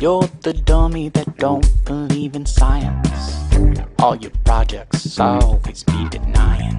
You're 0.00 0.30
the 0.42 0.52
dummy 0.52 1.10
that 1.10 1.26
don't 1.38 1.66
believe 1.84 2.36
in 2.36 2.46
science. 2.46 3.42
All 3.98 4.14
your 4.14 4.30
projects 4.44 5.18
always 5.18 5.82
be 5.82 6.08
denying. 6.08 6.78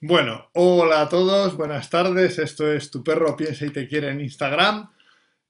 Bueno, 0.00 0.50
hola 0.54 1.02
a 1.02 1.08
todos, 1.08 1.56
buenas 1.56 1.88
tardes. 1.88 2.40
Esto 2.40 2.72
es 2.72 2.90
Tu 2.90 3.04
perro 3.04 3.36
piensa 3.36 3.64
y 3.64 3.70
te 3.70 3.86
quiere 3.86 4.08
en 4.08 4.20
Instagram. 4.20 4.90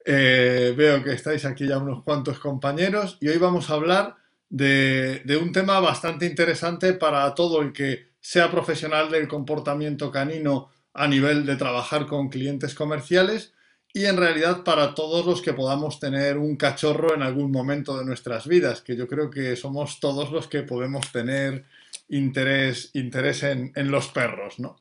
Eh, 0.04 0.75
veo 0.77 1.03
que 1.03 1.14
estáis 1.14 1.46
aquí 1.46 1.67
ya 1.67 1.79
unos 1.79 2.03
cuantos 2.03 2.39
compañeros 2.39 3.17
y 3.22 3.29
hoy 3.29 3.39
vamos 3.39 3.71
a 3.71 3.75
hablar 3.75 4.17
de, 4.50 5.22
de 5.25 5.39
un 5.39 5.53
tema 5.53 5.81
bastante 5.81 6.27
interesante 6.27 6.93
para 6.93 7.35
todo 7.35 7.63
el 7.63 7.72
que 7.72 8.11
sea 8.21 8.50
profesional 8.50 9.11
del 9.11 9.29
comportamiento 9.29 10.11
canino 10.11 10.68
a 10.93 11.08
nivel 11.08 11.46
de 11.46 11.57
trabajar 11.57 12.07
con 12.07 12.29
clientes 12.29 12.75
comerciales 12.75 13.54
y 13.93 14.04
en 14.04 14.17
realidad 14.17 14.62
para 14.62 14.94
todos 14.94 15.26
los 15.26 15.43
que 15.43 15.53
podamos 15.53 15.98
tener 15.98 16.39
un 16.39 16.57
cachorro 16.57 17.14
en 17.14 17.22
algún 17.22 17.50
momento 17.50 17.98
de 17.98 18.04
nuestras 18.04 18.46
vidas, 18.46 18.82
que 18.82 18.96
yo 18.96 19.08
creo 19.08 19.31
que 19.31 19.57
somos 19.57 19.98
todos 19.98 20.31
los 20.31 20.46
que 20.46 20.62
podemos 20.62 21.11
tener 21.11 21.64
interés, 22.08 22.90
interés 22.95 23.43
en, 23.43 23.72
los 23.90 24.08
perros, 24.08 24.58
¿no? 24.61 24.76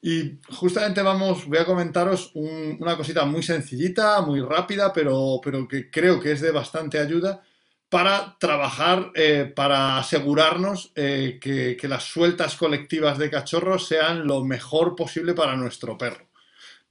Y 0.00 0.38
justamente 0.48 1.02
vamos, 1.02 1.46
voy 1.46 1.58
a 1.58 1.64
comentaros 1.64 2.30
una 2.34 2.96
cosita 2.96 3.24
muy 3.24 3.42
sencillita, 3.42 4.20
muy 4.20 4.40
rápida, 4.40 4.92
pero, 4.92 5.40
pero 5.42 5.66
que 5.66 5.90
creo 5.90 6.20
que 6.20 6.32
es 6.32 6.40
de 6.40 6.52
bastante 6.52 7.00
ayuda 7.00 7.42
para 7.88 8.36
trabajar, 8.38 9.10
eh, 9.16 9.52
para 9.54 9.98
asegurarnos 9.98 10.92
eh, 10.94 11.38
que, 11.40 11.76
que 11.76 11.88
las 11.88 12.04
sueltas 12.04 12.54
colectivas 12.54 13.18
de 13.18 13.30
cachorros 13.30 13.88
sean 13.88 14.24
lo 14.24 14.44
mejor 14.44 14.94
posible 14.94 15.34
para 15.34 15.56
nuestro 15.56 15.98
perro. 15.98 16.27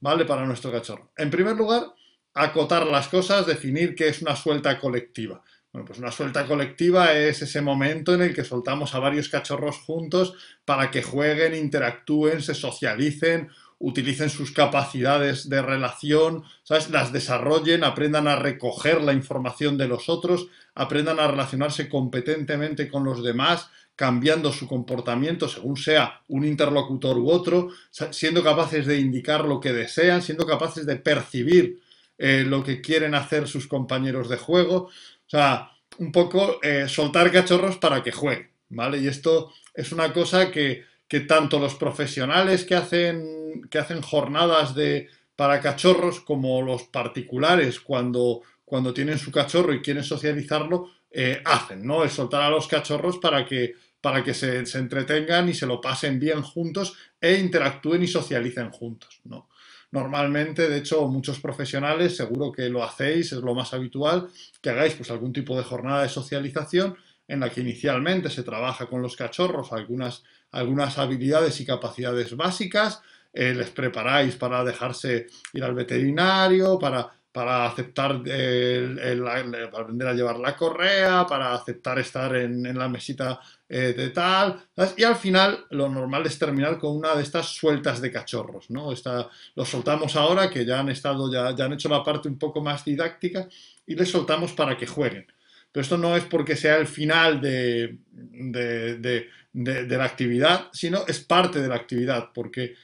¿Vale? 0.00 0.24
Para 0.24 0.46
nuestro 0.46 0.70
cachorro. 0.70 1.12
En 1.16 1.30
primer 1.30 1.56
lugar, 1.56 1.94
acotar 2.34 2.86
las 2.86 3.08
cosas, 3.08 3.46
definir 3.46 3.94
qué 3.94 4.08
es 4.08 4.22
una 4.22 4.36
suelta 4.36 4.78
colectiva. 4.78 5.42
Bueno, 5.72 5.84
pues 5.84 5.98
una 5.98 6.10
suelta 6.10 6.46
colectiva 6.46 7.12
es 7.12 7.42
ese 7.42 7.60
momento 7.60 8.14
en 8.14 8.22
el 8.22 8.34
que 8.34 8.44
soltamos 8.44 8.94
a 8.94 9.00
varios 9.00 9.28
cachorros 9.28 9.76
juntos 9.76 10.34
para 10.64 10.90
que 10.90 11.02
jueguen, 11.02 11.54
interactúen, 11.54 12.40
se 12.42 12.54
socialicen, 12.54 13.50
utilicen 13.78 14.30
sus 14.30 14.50
capacidades 14.50 15.48
de 15.48 15.60
relación, 15.60 16.42
¿sabes? 16.62 16.90
Las 16.90 17.12
desarrollen, 17.12 17.84
aprendan 17.84 18.28
a 18.28 18.36
recoger 18.36 19.02
la 19.02 19.12
información 19.12 19.76
de 19.76 19.88
los 19.88 20.08
otros, 20.08 20.48
aprendan 20.74 21.20
a 21.20 21.28
relacionarse 21.28 21.88
competentemente 21.88 22.88
con 22.88 23.04
los 23.04 23.22
demás, 23.22 23.68
cambiando 23.94 24.52
su 24.52 24.66
comportamiento 24.66 25.48
según 25.48 25.76
sea 25.76 26.22
un 26.28 26.44
interlocutor 26.44 27.18
u 27.18 27.30
otro, 27.30 27.68
siendo 27.90 28.42
capaces 28.42 28.86
de 28.86 28.98
indicar 28.98 29.44
lo 29.44 29.60
que 29.60 29.72
desean, 29.72 30.22
siendo 30.22 30.46
capaces 30.46 30.86
de 30.86 30.96
percibir 30.96 31.80
eh, 32.16 32.44
lo 32.44 32.64
que 32.64 32.80
quieren 32.80 33.14
hacer 33.14 33.46
sus 33.46 33.68
compañeros 33.68 34.28
de 34.28 34.36
juego. 34.36 34.90
O 35.28 35.30
sea, 35.30 35.70
un 35.98 36.10
poco 36.10 36.58
eh, 36.62 36.88
soltar 36.88 37.30
cachorros 37.30 37.76
para 37.76 38.02
que 38.02 38.12
jueguen, 38.12 38.50
¿vale? 38.70 38.98
Y 38.98 39.06
esto 39.06 39.52
es 39.74 39.92
una 39.92 40.12
cosa 40.12 40.50
que, 40.50 40.84
tanto 41.26 41.58
los 41.58 41.74
profesionales 41.74 42.64
que 42.64 42.74
hacen, 42.74 43.62
que 43.70 43.78
hacen 43.78 44.02
jornadas 44.02 44.74
de, 44.74 45.08
para 45.36 45.60
cachorros 45.60 46.20
como 46.20 46.62
los 46.62 46.84
particulares 46.84 47.78
cuando, 47.78 48.42
cuando 48.64 48.92
tienen 48.92 49.18
su 49.18 49.30
cachorro 49.30 49.72
y 49.72 49.82
quieren 49.82 50.04
socializarlo, 50.04 50.90
eh, 51.10 51.42
hacen, 51.44 51.86
¿no? 51.86 52.04
Es 52.04 52.12
soltar 52.12 52.42
a 52.42 52.50
los 52.50 52.66
cachorros 52.66 53.18
para 53.18 53.46
que 53.46 53.74
para 54.00 54.22
que 54.22 54.34
se, 54.34 54.60
entretengan 54.78 55.48
y 55.48 55.54
se 55.54 55.66
lo 55.66 55.80
pasen 55.80 56.20
bien 56.20 56.42
juntos 56.42 56.96
e 57.20 57.34
interactúen 57.34 58.02
y 58.02 58.06
socialicen 58.06 58.70
juntos, 58.70 59.20
¿no? 59.24 59.47
Normalmente, 59.90 60.68
de 60.68 60.78
hecho, 60.78 61.06
muchos 61.08 61.40
profesionales, 61.40 62.16
seguro 62.16 62.52
que 62.52 62.68
lo 62.68 62.84
hacéis, 62.84 63.32
es 63.32 63.40
lo 63.40 63.54
más 63.54 63.72
habitual, 63.72 64.28
que 64.60 64.70
hagáis 64.70 64.94
pues 64.94 65.10
algún 65.10 65.32
tipo 65.32 65.56
de 65.56 65.64
jornada 65.64 66.02
de 66.02 66.08
socialización 66.08 66.96
en 67.26 67.40
la 67.40 67.50
que 67.50 67.60
inicialmente 67.60 68.30
se 68.30 68.42
trabaja 68.42 68.86
con 68.86 69.02
los 69.02 69.16
cachorros 69.16 69.72
algunas, 69.72 70.24
algunas 70.50 70.98
habilidades 70.98 71.60
y 71.60 71.66
capacidades 71.66 72.36
básicas, 72.36 73.02
eh, 73.32 73.54
les 73.54 73.70
preparáis 73.70 74.36
para 74.36 74.64
dejarse 74.64 75.26
ir 75.52 75.64
al 75.64 75.74
veterinario, 75.74 76.78
para 76.78 77.12
para 77.38 77.66
aceptar 77.66 78.22
el, 78.26 79.22
para 79.22 79.82
aprender 79.82 80.08
a 80.08 80.12
llevar 80.12 80.38
la 80.38 80.56
correa, 80.56 81.24
para 81.24 81.54
aceptar 81.54 81.98
estar 82.00 82.34
en, 82.34 82.76
la 82.76 82.88
mesita 82.88 83.40
eh, 83.68 83.92
de 83.92 84.10
tal, 84.10 84.60
y 84.96 85.04
al 85.04 85.16
final 85.16 85.66
lo 85.70 85.88
normal 85.88 86.26
es 86.26 86.38
terminar 86.38 86.78
con 86.78 86.96
una 86.96 87.14
de 87.14 87.22
estas 87.22 87.46
sueltas 87.46 88.00
de 88.00 88.10
cachorros, 88.10 88.70
¿no? 88.70 88.92
Esta, 88.92 89.28
los 89.54 89.68
soltamos 89.68 90.16
ahora 90.16 90.48
que 90.48 90.64
ya 90.64 90.80
han 90.80 90.88
estado, 90.88 91.30
ya, 91.32 91.54
ya 91.54 91.66
han 91.66 91.74
hecho 91.74 91.88
la 91.88 92.02
parte 92.02 92.28
un 92.28 92.38
poco 92.38 92.60
más 92.60 92.84
didáctica 92.84 93.48
y 93.86 93.94
les 93.94 94.10
soltamos 94.10 94.52
para 94.52 94.76
que 94.76 94.86
jueguen. 94.86 95.26
Pero 95.70 95.82
esto 95.82 95.98
no 95.98 96.16
es 96.16 96.24
porque 96.24 96.56
sea 96.56 96.76
el 96.76 96.86
final 96.86 97.40
de, 97.40 97.98
de, 98.10 99.28
de 99.52 99.96
la 99.96 100.04
actividad, 100.04 100.68
sino 100.72 101.04
es 101.06 101.20
parte 101.20 101.60
de 101.60 101.68
la 101.68 101.76
actividad, 101.76 102.30
porque 102.32 102.74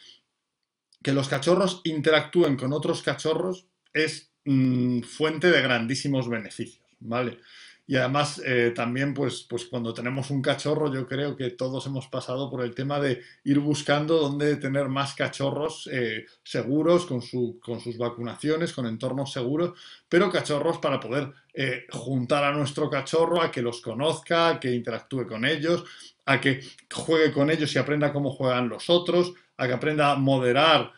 que 1.03 1.13
los 1.13 1.29
cachorros 1.29 1.81
interactúen 1.85 2.57
con 2.57 2.73
otros 2.73 3.03
cachorros 3.03 3.67
es 3.93 4.35
Mm, 4.45 5.01
fuente 5.01 5.51
de 5.51 5.63
grandísimos 5.63 6.29
beneficios, 6.29 6.85
¿vale? 7.01 7.39
Y 7.87 7.97
además 7.97 8.41
eh, 8.45 8.73
también 8.75 9.13
pues, 9.13 9.47
pues 9.49 9.67
cuando 9.67 9.93
tenemos 9.93 10.31
un 10.31 10.41
cachorro 10.41 10.93
yo 10.93 11.07
creo 11.07 11.37
que 11.37 11.51
todos 11.51 11.87
hemos 11.87 12.09
pasado 12.09 12.51
por 12.51 12.65
el 12.65 12.75
tema 12.75 12.99
de 12.99 13.21
ir 13.45 13.59
buscando 13.59 14.19
dónde 14.19 14.57
tener 14.57 14.89
más 14.89 15.15
cachorros 15.15 15.89
eh, 15.93 16.25
seguros 16.43 17.05
con, 17.05 17.21
su, 17.21 17.61
con, 17.63 17.81
sus 17.81 17.99
vacunaciones, 17.99 18.73
con 18.73 18.87
entornos 18.87 19.33
seguros, 19.33 19.79
pero 20.09 20.31
cachorros 20.31 20.79
para 20.79 20.99
poder 20.99 21.31
eh, 21.53 21.85
juntar 21.91 22.45
a 22.45 22.53
nuestro 22.53 22.89
cachorro, 22.89 23.43
a 23.43 23.51
que 23.51 23.61
los 23.61 23.83
conozca, 23.83 24.49
a 24.49 24.61
que 24.61 24.73
interactúe 24.73 25.27
con 25.27 25.45
ellos, 25.45 25.85
a 26.25 26.41
que 26.41 26.63
juegue 26.91 27.33
con 27.33 27.51
ellos 27.51 27.75
y 27.75 27.79
aprenda 27.79 28.13
cómo 28.13 28.31
juegan 28.31 28.71
los 28.71 28.89
otros, 28.89 29.35
a 29.59 29.67
que 29.67 29.75
aprenda 29.75 30.13
a 30.13 30.17
moderar 30.17 30.93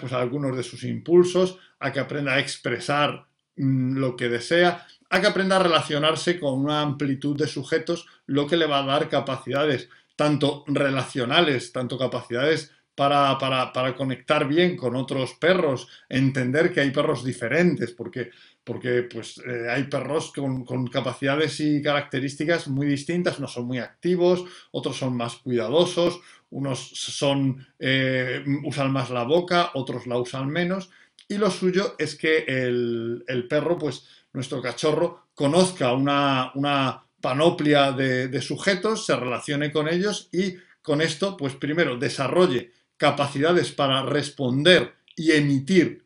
pues 0.00 0.12
algunos 0.12 0.56
de 0.56 0.62
sus 0.62 0.84
impulsos, 0.84 1.58
a 1.80 1.92
que 1.92 2.00
aprenda 2.00 2.34
a 2.34 2.38
expresar 2.38 3.26
mm, 3.56 3.96
lo 3.96 4.16
que 4.16 4.28
desea, 4.28 4.86
a 5.12 5.20
que 5.20 5.26
aprenda 5.26 5.56
a 5.56 5.62
relacionarse 5.62 6.40
con 6.40 6.58
una 6.58 6.80
amplitud 6.80 7.36
de 7.36 7.46
sujetos, 7.46 8.06
lo 8.24 8.46
que 8.46 8.56
le 8.56 8.64
va 8.66 8.78
a 8.78 8.86
dar 8.86 9.10
capacidades 9.10 9.90
tanto 10.16 10.64
relacionales, 10.66 11.70
tanto 11.70 11.98
capacidades 11.98 12.72
para, 12.94 13.36
para, 13.38 13.94
conectar 13.94 14.48
bien 14.48 14.74
con 14.74 14.96
otros 14.96 15.34
perros, 15.34 15.86
entender 16.08 16.72
que 16.72 16.80
hay 16.80 16.90
perros 16.90 17.24
diferentes, 17.24 17.90
porque, 17.92 18.30
porque 18.64 19.02
pues, 19.02 19.38
eh, 19.46 19.68
hay 19.70 19.84
perros 19.84 20.32
con, 20.32 20.64
con, 20.64 20.86
capacidades 20.86 21.60
y 21.60 21.82
características 21.82 22.68
muy 22.68 22.86
distintas, 22.86 23.38
unos 23.38 23.52
son 23.52 23.66
muy 23.66 23.78
activos, 23.78 24.44
otros 24.70 24.96
son 24.96 25.14
más 25.14 25.36
cuidadosos, 25.36 26.20
unos 26.50 26.90
son, 26.94 27.66
eh, 27.78 28.42
usan 28.64 28.90
más 28.92 29.10
la 29.10 29.24
boca, 29.24 29.72
otros 29.74 30.06
la 30.06 30.16
usan 30.16 30.48
menos, 30.48 30.88
y 31.32 31.38
lo 31.38 31.50
suyo 31.50 31.94
es 31.98 32.14
que 32.14 32.44
el, 32.46 33.46
perro, 33.48 33.78
pues 33.78 34.06
nuestro 34.32 34.62
cachorro, 34.62 35.28
conozca 35.34 35.92
una, 35.92 37.04
panoplia 37.20 37.92
de, 37.92 38.40
sujetos, 38.42 39.06
se 39.06 39.14
relacione 39.14 39.70
con 39.70 39.88
ellos 39.88 40.28
y 40.32 40.56
con 40.82 41.00
esto, 41.00 41.36
pues 41.36 41.54
primero, 41.54 41.96
desarrolle 41.96 42.72
capacidades 42.96 43.72
para 43.72 44.02
responder 44.02 44.94
y 45.16 45.32
emitir 45.32 46.04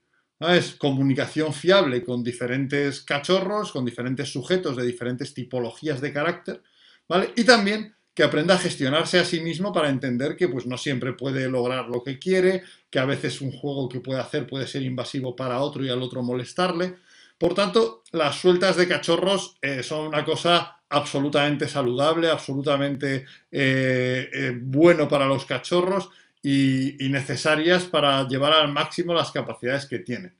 comunicación 0.79 1.55
fiable 1.55 2.05
con 2.05 2.23
diferentes 2.23 3.01
cachorros, 3.01 3.73
con 3.73 3.85
diferentes 3.85 4.31
sujetos 4.31 4.77
de 4.77 4.85
diferentes 4.85 5.33
tipologías 5.33 6.01
de 6.01 6.13
carácter, 6.13 6.63
¿vale? 7.09 7.33
Y 7.37 7.45
también 7.45 7.95
que 8.15 8.23
aprenda 8.23 8.55
a 8.55 8.59
gestionarse 8.59 9.19
a 9.19 9.25
sí 9.25 9.41
mismo 9.41 9.73
para 9.73 9.91
entender 9.91 10.37
que 10.37 10.49
pues, 10.49 10.67
no 10.67 10.79
siempre 10.79 11.13
puede 11.13 11.51
lograr 11.51 11.89
lo 11.89 12.03
que 12.03 12.19
quiere, 12.19 12.63
que 12.89 12.99
a 12.99 13.05
veces 13.05 13.43
un 13.43 13.53
juego 13.53 13.91
que 13.91 14.01
puede 14.01 14.21
hacer 14.21 14.47
puede 14.47 14.67
ser 14.67 14.83
invasivo 14.83 15.37
para 15.37 15.61
otro 15.61 15.85
y 15.85 15.91
al 15.91 16.03
otro 16.03 16.23
molestarle. 16.23 16.97
Por 17.39 17.55
tanto, 17.55 18.03
las 18.13 18.37
sueltas 18.37 18.77
de 18.77 18.89
cachorros 18.89 19.57
eh, 19.61 19.83
son 19.83 20.07
una 20.07 20.25
cosa 20.25 20.81
absolutamente 20.89 21.69
saludable, 21.69 22.31
absolutamente 22.31 23.27
eh, 23.51 24.31
eh, 24.33 24.59
bueno 24.59 25.09
para 25.09 25.27
los 25.27 25.45
cachorros 25.45 26.09
y, 26.43 26.97
necesarias 27.11 27.85
para 27.85 28.27
llevar 28.29 28.53
al 28.53 28.73
máximo 28.73 29.13
las 29.13 29.33
capacidades 29.33 29.85
que 29.87 29.99
tienen. 29.99 30.35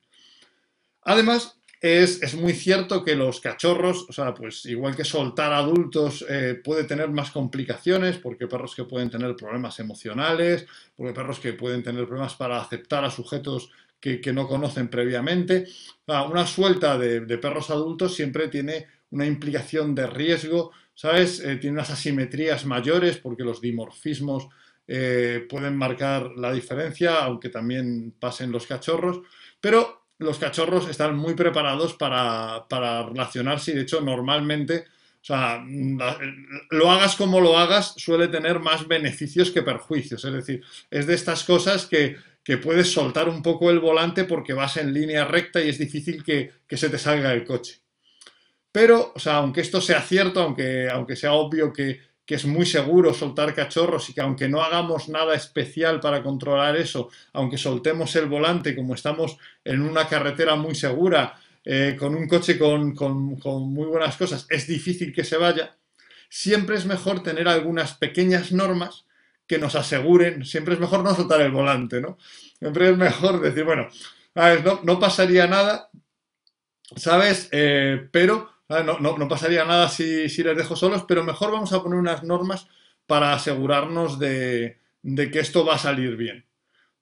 Además, 1.03 1.59
es, 1.81 2.35
muy 2.35 2.55
cierto 2.55 3.05
que 3.05 3.15
los 3.15 3.41
cachorros, 3.41 4.07
o 4.09 4.13
sea, 4.13 4.33
pues 4.33 4.65
igual 4.67 4.97
que 4.97 5.05
soltar 5.05 5.53
adultos 5.53 6.25
puede 6.65 6.85
tener 6.85 7.11
más 7.11 7.31
complicaciones, 7.31 8.19
porque 8.19 8.47
perros 8.47 8.75
que 8.75 8.85
pueden 8.85 9.11
tener 9.11 9.35
problemas 9.37 9.79
emocionales, 9.81 10.67
porque 10.97 11.13
perros 11.13 11.41
que 11.41 11.53
pueden 11.53 11.83
tener 11.83 12.07
problemas 12.07 12.35
para 12.35 12.61
aceptar 12.61 13.05
a 13.05 13.11
sujetos 13.11 13.71
que, 14.01 14.33
no 14.33 14.47
conocen 14.47 14.89
previamente. 14.89 15.67
una 16.07 16.47
suelta 16.47 16.99
de, 16.99 17.39
perros 17.39 17.71
adultos 17.71 18.15
siempre 18.15 18.49
tiene 18.49 18.87
una 19.11 19.27
implicación 19.27 19.95
de 19.95 20.07
riesgo, 20.07 20.73
¿sabes? 20.95 21.41
Eh, 21.41 21.57
tiene 21.57 21.75
unas 21.75 21.91
asimetrías 21.91 22.65
mayores 22.65 23.19
porque 23.19 23.45
los 23.45 23.61
dimorfismos 23.61 24.49
eh, 24.89 25.47
pueden 25.49 25.77
marcar 25.77 26.33
la 26.37 26.53
diferencia, 26.53 27.25
aunque 27.25 27.49
también 27.49 28.15
pasen 28.19 28.53
los 28.53 28.67
cachorros, 28.67 29.21
pero 29.61 30.07
los 30.19 30.39
cachorros 30.39 30.89
están 30.89 31.17
muy 31.17 31.35
preparados 31.35 31.95
para, 31.95 32.65
relacionarse 33.09 33.73
y 33.73 33.75
de 33.75 33.83
hecho 33.83 34.01
normalmente, 34.01 34.85
o 35.21 35.25
sea, 35.25 35.63
lo 36.71 36.91
hagas 36.91 37.17
como 37.17 37.41
lo 37.41 37.59
hagas, 37.59 37.95
suele 37.97 38.29
tener 38.29 38.61
más 38.61 38.87
beneficios 38.87 39.51
que 39.51 39.63
perjuicios. 39.63 40.25
Es 40.25 40.33
decir, 40.33 40.63
es 40.91 41.07
de 41.07 41.15
estas 41.15 41.43
cosas 41.45 41.87
que, 41.87 42.17
que 42.47 42.59
puedes 42.59 42.93
soltar 42.93 43.29
un 43.29 43.43
poco 43.43 43.73
el 43.73 43.81
volante 43.81 44.23
porque 44.23 44.53
vas 44.53 44.77
en 44.77 44.95
línea 44.95 45.25
recta 45.25 45.61
y 45.61 45.69
es 45.69 45.79
difícil 45.79 46.23
que, 46.23 46.53
que 46.65 46.77
se 46.77 46.89
te 46.89 46.97
salga 46.97 47.33
el 47.33 47.45
coche. 47.45 47.81
Pero, 48.71 49.13
o 49.17 49.19
sea, 49.19 49.39
aunque 49.39 49.63
esto 49.63 49.81
sea 49.81 50.01
cierto, 50.01 50.41
aunque, 50.41 50.89
aunque 50.89 51.17
sea 51.17 51.33
obvio 51.33 51.73
que, 51.73 52.01
que 52.25 52.37
es 52.37 52.45
muy 52.45 52.65
seguro 52.65 53.13
soltar 53.13 53.53
cachorros 53.53 54.09
y 54.11 54.15
que 54.15 54.21
aunque 54.21 54.49
no 54.49 54.63
hagamos 54.63 55.09
nada 55.09 55.35
especial 55.35 55.99
para 55.99 56.23
controlar 56.23 56.77
eso, 56.77 57.09
aunque 57.33 57.59
soltemos 57.59 58.15
el 58.15 58.27
volante 58.27 58.77
como 58.77 58.95
estamos 58.95 59.39
en 59.65 59.83
una 59.83 60.07
carretera 60.07 60.55
muy 60.55 60.77
segura, 60.77 61.35
eh, 61.65 61.97
con 61.99 62.15
un 62.15 62.29
coche 62.29 62.57
con, 62.57 62.95
muy 62.95 63.87
buenas 63.87 64.17
cosas, 64.17 64.47
es 64.51 64.69
difícil 64.69 65.13
que 65.13 65.25
se 65.25 65.37
vaya, 65.37 65.77
siempre 66.29 66.77
es 66.77 66.87
mejor 66.87 67.25
tener 67.25 67.49
algunas 67.49 67.95
pequeñas 67.95 68.53
normas 68.53 69.06
que 69.47 69.59
nos 69.59 69.75
aseguren, 69.75 70.45
siempre 70.45 70.75
es 70.75 70.81
mejor 70.81 71.03
no 71.03 71.15
soltar 71.15 71.41
el 71.41 71.53
volante, 71.53 72.01
¿no? 72.01 72.19
Siempre 72.59 72.91
es 72.91 72.97
mejor 72.97 73.41
decir, 73.41 73.65
bueno, 73.65 73.89
no, 74.83 74.99
pasaría 74.99 75.47
nada, 75.47 75.91
¿sabes? 76.97 77.49
Eh, 77.53 78.09
pero 78.11 78.57
Ah, 78.69 78.83
no, 78.83 79.29
pasaría 79.29 79.65
nada 79.65 79.89
si, 79.89 80.27
les 80.29 80.57
dejo 80.57 80.75
solos, 80.75 81.05
pero 81.07 81.23
mejor 81.23 81.53
vamos 81.53 81.73
a 81.73 81.83
poner 81.83 81.99
unas 81.99 82.25
normas 82.25 82.67
para 83.07 83.33
asegurarnos 83.33 84.19
de, 84.19 84.81
que 85.05 85.39
esto 85.39 85.65
va 85.65 85.75
a 85.77 85.79
salir 85.79 86.17
bien. 86.17 86.45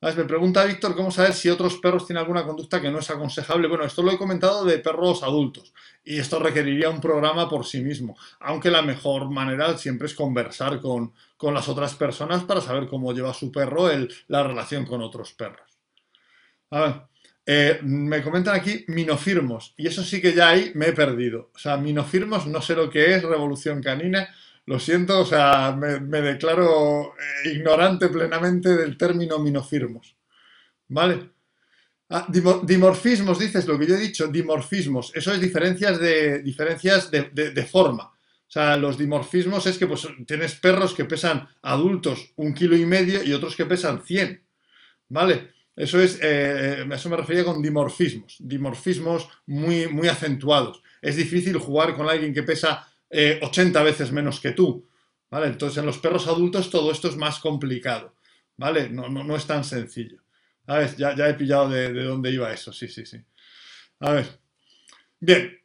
Me 0.02 0.24
pregunta 0.24 0.66
Víctor 0.66 0.94
cómo 0.94 1.10
saber 1.10 1.32
si 1.32 1.48
otros 1.48 1.78
perros 1.78 2.06
tienen 2.06 2.20
alguna 2.20 2.44
conducta 2.44 2.78
que 2.82 2.90
no 2.90 2.98
es 2.98 3.08
aconsejable. 3.08 3.68
Bueno, 3.68 3.84
esto 3.84 4.02
lo 4.02 4.12
he 4.12 4.18
comentado 4.18 4.62
de 4.66 4.78
perros 4.78 5.22
adultos 5.22 5.72
y 6.04 6.18
esto 6.18 6.38
requeriría 6.38 6.90
un 6.90 7.00
programa 7.00 7.48
por 7.48 7.64
sí 7.64 7.80
mismo, 7.80 8.14
aunque 8.40 8.70
la 8.70 8.82
mejor 8.82 9.30
manera 9.30 9.78
siempre 9.78 10.06
es 10.06 10.14
conversar 10.14 10.78
con, 10.78 11.14
las 11.52 11.68
otras 11.68 11.94
personas 11.94 12.44
para 12.44 12.60
saber 12.60 12.88
cómo 12.88 13.12
lleva 13.12 13.34
su 13.34 13.52
perro 13.52 13.90
la 14.28 14.42
relación 14.42 14.86
con 14.86 15.02
otros 15.02 15.32
perros. 15.32 15.68
Eh, 17.46 17.80
me 17.82 18.22
comentan 18.22 18.54
aquí 18.54 18.84
minofirmos, 18.88 19.74
y 19.76 19.86
eso 19.86 20.02
sí 20.02 20.20
que 20.20 20.32
ya 20.32 20.48
ahí 20.48 20.72
me 20.74 20.86
he 20.86 20.92
perdido. 20.92 21.50
O 21.54 21.58
sea, 21.58 21.76
minofirmos 21.76 22.46
no 22.46 22.62
sé 22.62 22.74
lo 22.74 22.88
que 22.88 23.14
es, 23.14 23.22
revolución 23.22 23.82
canina, 23.82 24.28
lo 24.66 24.78
siento, 24.78 25.20
o 25.20 25.26
sea, 25.26 25.76
me, 25.76 25.98
declaro 26.22 27.14
eh, 27.14 27.50
ignorante 27.52 28.08
plenamente 28.08 28.74
del 28.76 28.96
término 28.96 29.38
minofirmos. 29.38 30.16
¿Vale? 30.88 31.30
Ah, 32.08 32.26
dimorfismos, 32.28 33.38
dices 33.38 33.66
lo 33.66 33.78
que 33.78 33.86
yo 33.86 33.96
he 33.96 33.98
dicho, 33.98 34.28
dimorfismos, 34.28 35.12
eso 35.14 35.32
es 35.32 35.40
diferencias 35.40 35.98
de, 35.98 36.40
diferencias 36.42 37.10
de, 37.10 37.66
forma. 37.70 38.13
Sea, 38.54 38.76
los 38.76 38.96
dimorfismos 38.96 39.66
es 39.66 39.78
que 39.78 39.88
pues, 39.88 40.06
tienes 40.28 40.54
perros 40.54 40.94
que 40.94 41.04
pesan 41.04 41.48
adultos 41.60 42.34
un 42.36 42.54
kilo 42.54 42.76
y 42.76 42.86
medio 42.86 43.20
y 43.24 43.32
otros 43.32 43.56
que 43.56 43.66
pesan 43.66 44.04
100. 44.04 44.44
¿Vale? 45.08 45.50
Eso 45.74 46.00
es, 46.00 46.20
eh, 46.22 46.86
eso 46.88 47.08
me 47.08 47.16
refería 47.16 47.44
con 47.44 47.60
dimorfismos, 47.60 48.36
dimorfismos 48.38 49.28
muy, 49.46 49.88
muy 49.88 50.06
acentuados. 50.06 50.84
Es 51.02 51.16
difícil 51.16 51.58
jugar 51.58 51.96
con 51.96 52.08
alguien 52.08 52.32
que 52.32 52.44
pesa 52.44 52.86
80 53.10 53.80
eh, 53.80 53.84
veces 53.84 54.12
menos 54.12 54.38
que 54.38 54.52
tú, 54.52 54.88
¿vale? 55.28 55.48
Entonces 55.48 55.78
en 55.78 55.86
los 55.86 55.98
perros 55.98 56.28
adultos 56.28 56.70
todo 56.70 56.92
esto 56.92 57.08
es 57.08 57.16
más 57.16 57.40
complicado, 57.40 58.14
¿vale? 58.56 58.88
No, 58.88 59.08
no, 59.08 59.34
es 59.34 59.46
tan 59.48 59.64
sencillo. 59.64 60.22
A 60.68 60.78
ver, 60.78 60.94
ya, 60.94 61.16
ya 61.16 61.28
he 61.28 61.34
pillado 61.34 61.70
de, 61.70 61.92
dónde 62.04 62.30
iba 62.30 62.52
eso, 62.52 62.72
sí, 62.72 62.86
sí, 62.86 63.04
sí. 63.04 63.18
A 63.98 64.12
ver. 64.12 64.43
Bien, 65.20 65.58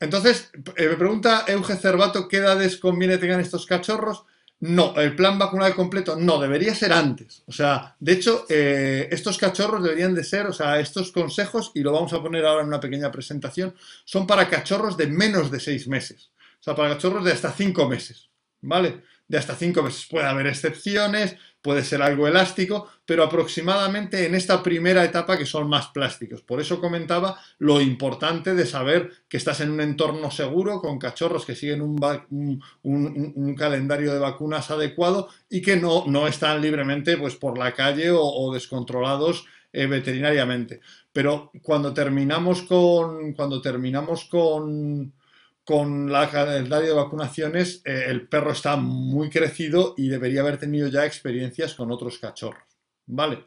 entonces 0.00 0.50
eh, 0.76 0.88
me 0.88 0.96
pregunta 0.96 1.44
Euge 1.48 1.76
Cervato 1.76 2.28
qué 2.28 2.38
edades 2.38 2.76
conviene 2.76 3.18
tengan 3.18 3.40
estos 3.40 3.66
cachorros. 3.66 4.24
No, 4.60 4.94
el 4.94 5.16
plan 5.16 5.40
vacunal 5.40 5.74
completo 5.74 6.14
no, 6.14 6.38
debería 6.40 6.72
ser 6.72 6.92
antes. 6.92 7.42
O 7.46 7.52
sea, 7.52 7.96
de 7.98 8.12
hecho, 8.12 8.46
eh, 8.48 9.08
estos 9.10 9.36
cachorros 9.36 9.82
deberían 9.82 10.14
de 10.14 10.22
ser, 10.22 10.46
o 10.46 10.52
sea, 10.52 10.78
estos 10.78 11.10
consejos, 11.10 11.72
y 11.74 11.80
lo 11.80 11.90
vamos 11.90 12.12
a 12.12 12.22
poner 12.22 12.46
ahora 12.46 12.62
en 12.62 12.68
una 12.68 12.78
pequeña 12.78 13.10
presentación, 13.10 13.74
son 14.04 14.24
para 14.24 14.48
cachorros 14.48 14.96
de 14.96 15.08
menos 15.08 15.50
de 15.50 15.58
seis 15.58 15.88
meses. 15.88 16.30
O 16.60 16.62
sea, 16.62 16.76
para 16.76 16.90
cachorros 16.90 17.24
de 17.24 17.32
hasta 17.32 17.50
cinco 17.50 17.88
meses, 17.88 18.30
¿vale? 18.60 19.02
De 19.32 19.38
hasta 19.38 19.56
cinco 19.56 19.82
meses. 19.82 20.06
Puede 20.10 20.26
haber 20.26 20.46
excepciones, 20.46 21.36
puede 21.62 21.82
ser 21.84 22.02
algo 22.02 22.28
elástico, 22.28 22.90
pero 23.06 23.24
aproximadamente 23.24 24.26
en 24.26 24.34
esta 24.34 24.62
primera 24.62 25.02
etapa 25.06 25.38
que 25.38 25.46
son 25.46 25.70
más 25.70 25.86
plásticos. 25.88 26.42
Por 26.42 26.60
eso 26.60 26.82
comentaba 26.82 27.40
lo 27.56 27.80
importante 27.80 28.54
de 28.54 28.66
saber 28.66 29.10
que 29.30 29.38
estás 29.38 29.60
en 29.60 29.70
un 29.70 29.80
entorno 29.80 30.30
seguro 30.30 30.82
con 30.82 30.98
cachorros 30.98 31.46
que 31.46 31.54
siguen 31.54 31.80
un, 31.80 33.54
calendario 33.56 34.12
de 34.12 34.18
vacunas 34.18 34.70
adecuado 34.70 35.30
y 35.48 35.62
que 35.62 35.76
no, 35.78 36.04
no 36.06 36.28
están 36.28 36.60
libremente 36.60 37.16
pues, 37.16 37.34
por 37.34 37.56
la 37.56 37.72
calle 37.72 38.10
o, 38.12 38.52
descontrolados 38.52 39.46
eh, 39.72 39.86
veterinariamente. 39.86 40.82
Pero 41.10 41.52
cuando 41.62 41.94
terminamos 41.94 42.60
con. 42.60 43.32
Cuando 43.32 43.62
terminamos 43.62 44.26
con 44.26 45.14
con 45.64 46.10
la 46.10 46.28
calendario 46.28 46.88
de 46.88 46.94
vacunaciones, 46.94 47.82
eh, 47.84 48.04
el 48.08 48.28
perro 48.28 48.52
está 48.52 48.76
muy 48.76 49.30
crecido 49.30 49.94
y 49.96 50.08
debería 50.08 50.40
haber 50.40 50.58
tenido 50.58 50.88
ya 50.88 51.06
experiencias 51.06 51.74
con 51.74 51.90
otros 51.92 52.18
cachorros. 52.18 52.62
¿Vale? 53.06 53.44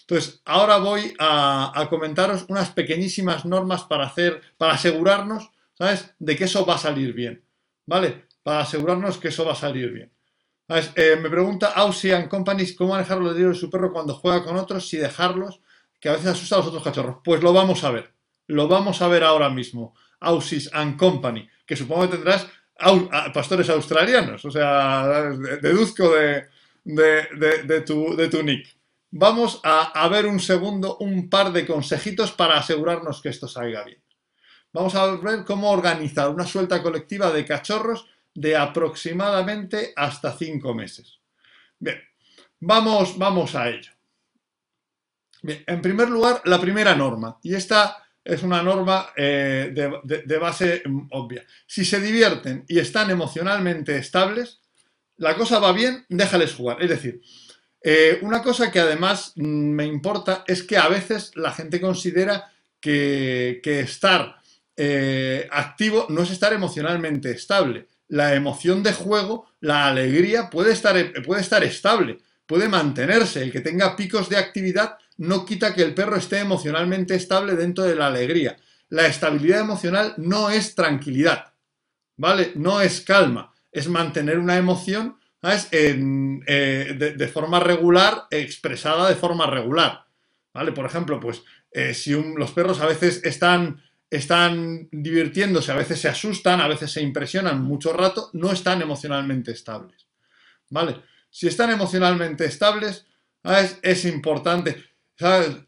Entonces, 0.00 0.42
ahora 0.44 0.78
voy 0.78 1.14
a, 1.18 1.86
comentaros 1.88 2.46
unas 2.48 2.70
pequeñísimas 2.70 3.44
normas 3.44 3.84
para 3.84 4.06
hacer, 4.06 4.40
para 4.58 4.74
asegurarnos, 4.74 5.50
¿sabes?, 5.74 6.12
de 6.18 6.36
que 6.36 6.44
eso 6.44 6.66
va 6.66 6.74
a 6.74 6.78
salir 6.78 7.12
bien. 7.12 7.44
¿Vale? 7.86 8.26
Para 8.42 8.60
asegurarnos 8.60 9.18
que 9.18 9.28
eso 9.28 9.44
va 9.44 9.52
a 9.52 9.56
salir 9.56 9.90
bien. 9.92 10.12
Eh, 10.68 11.16
me 11.20 11.28
pregunta 11.28 11.72
Aussian 11.74 12.28
Companies 12.28 12.74
cómo 12.74 12.92
manejar 12.92 13.18
los 13.18 13.36
de 13.36 13.54
su 13.54 13.68
perro 13.68 13.92
cuando 13.92 14.14
juega 14.14 14.42
con 14.42 14.56
otros, 14.56 14.88
si 14.88 14.96
dejarlos, 14.96 15.60
que 16.00 16.08
a 16.08 16.12
veces 16.12 16.28
asusta 16.28 16.56
a 16.56 16.58
los 16.58 16.68
otros 16.68 16.82
cachorros. 16.82 17.16
Pues 17.22 17.42
lo 17.42 17.52
vamos 17.52 17.84
a 17.84 17.90
ver. 17.90 18.12
Lo 18.48 18.68
vamos 18.68 19.02
a 19.02 19.08
ver 19.08 19.22
ahora 19.22 19.50
mismo. 19.50 19.94
Aussies 20.22 20.70
and 20.72 20.96
Company, 20.96 21.48
que 21.66 21.76
supongo 21.76 22.02
que 22.02 22.16
tendrás 22.16 22.46
pastores 23.32 23.68
australianos, 23.70 24.44
o 24.44 24.50
sea, 24.50 25.30
deduzco 25.60 26.10
de, 26.10 26.48
de, 26.84 27.80
tu, 27.82 28.16
de 28.16 28.28
tu 28.28 28.42
nick. 28.42 28.76
Vamos 29.10 29.60
a, 29.62 30.08
ver 30.08 30.26
un 30.26 30.40
segundo 30.40 30.96
un 30.98 31.28
par 31.28 31.52
de 31.52 31.66
consejitos 31.66 32.32
para 32.32 32.56
asegurarnos 32.56 33.20
que 33.20 33.28
esto 33.28 33.46
salga 33.46 33.84
bien. 33.84 34.02
Vamos 34.72 34.94
a 34.94 35.06
ver 35.16 35.44
cómo 35.44 35.70
organizar 35.70 36.30
una 36.30 36.46
suelta 36.46 36.82
colectiva 36.82 37.30
de 37.30 37.44
cachorros 37.44 38.08
de 38.34 38.56
aproximadamente 38.56 39.92
hasta 39.94 40.32
5 40.32 40.74
meses. 40.74 41.18
Bien, 41.78 42.00
vamos, 42.60 43.18
vamos 43.18 43.54
a 43.54 43.68
ello. 43.68 43.92
En 45.42 45.82
primer 45.82 46.08
lugar, 46.08 46.40
la 46.46 46.60
primera 46.60 46.94
norma, 46.94 47.38
y 47.42 47.54
esta 47.54 48.01
es 48.24 48.42
una 48.42 48.62
norma 48.62 49.08
eh, 49.16 49.72
de, 49.72 50.38
base 50.38 50.82
mm, 50.84 51.08
obvia. 51.10 51.44
Si 51.66 51.84
se 51.84 52.00
divierten 52.00 52.64
y 52.68 52.78
están 52.78 53.10
emocionalmente 53.10 53.96
estables, 53.96 54.60
la 55.16 55.36
cosa 55.36 55.58
va 55.58 55.72
bien, 55.72 56.04
déjales 56.08 56.54
jugar. 56.54 56.82
Es 56.82 56.90
decir, 56.90 57.20
eh, 57.82 58.18
una 58.22 58.42
cosa 58.42 58.70
que 58.70 58.80
además 58.80 59.32
mm, 59.36 59.42
me 59.42 59.86
importa 59.86 60.44
es 60.46 60.62
que 60.62 60.76
a 60.76 60.88
veces 60.88 61.32
la 61.34 61.52
gente 61.52 61.80
considera 61.80 62.50
que, 62.80 63.60
estar 63.64 64.36
eh, 64.76 65.48
activo 65.50 66.06
no 66.08 66.22
es 66.22 66.30
estar 66.30 66.52
emocionalmente 66.52 67.30
estable. 67.30 67.88
La 68.08 68.34
emoción 68.34 68.82
de 68.82 68.92
juego, 68.92 69.46
la 69.60 69.86
alegría 69.86 70.50
puede 70.50 70.72
estar, 70.72 70.96
puede 71.24 71.40
estar 71.40 71.64
estable, 71.64 72.18
puede 72.46 72.68
mantenerse. 72.68 73.42
El 73.42 73.52
que 73.52 73.60
tenga 73.60 73.96
picos 73.96 74.28
de 74.28 74.36
actividad 74.36 74.98
no 75.22 75.44
quita 75.44 75.72
que 75.72 75.82
el 75.82 75.94
perro 75.94 76.16
esté 76.16 76.40
emocionalmente 76.40 77.14
estable 77.14 77.54
dentro 77.54 77.84
de 77.84 77.94
la 77.94 78.08
alegría. 78.08 78.56
La 78.88 79.06
estabilidad 79.06 79.60
emocional 79.60 80.14
no 80.16 80.50
es 80.50 80.74
tranquilidad, 80.74 81.52
¿vale? 82.16 82.50
No 82.56 82.80
es 82.80 83.00
calma, 83.02 83.52
es 83.70 83.88
mantener 83.88 84.40
una 84.40 84.56
emoción 84.56 85.16
eh, 85.70 87.14
de, 87.16 87.28
forma 87.28 87.60
regular, 87.60 88.24
expresada 88.30 89.08
de 89.08 89.14
forma 89.14 89.46
regular, 89.46 90.06
¿vale? 90.52 90.72
Por 90.72 90.86
ejemplo, 90.86 91.20
pues 91.20 91.44
eh, 91.70 91.94
si 91.94 92.10
los 92.36 92.50
perros 92.50 92.80
a 92.80 92.86
veces 92.86 93.20
están, 93.22 93.80
están 94.10 94.88
divirtiéndose, 94.90 95.70
a 95.70 95.76
veces 95.76 96.00
se 96.00 96.08
asustan, 96.08 96.60
a 96.60 96.66
veces 96.66 96.90
se 96.90 97.00
impresionan 97.00 97.62
mucho 97.62 97.92
rato, 97.92 98.30
no 98.32 98.50
están 98.50 98.82
emocionalmente 98.82 99.52
estables, 99.52 100.04
¿vale? 100.68 100.96
Si 101.30 101.46
están 101.46 101.70
emocionalmente 101.70 102.44
estables, 102.44 103.06
es 103.82 104.04
importante. 104.04 104.91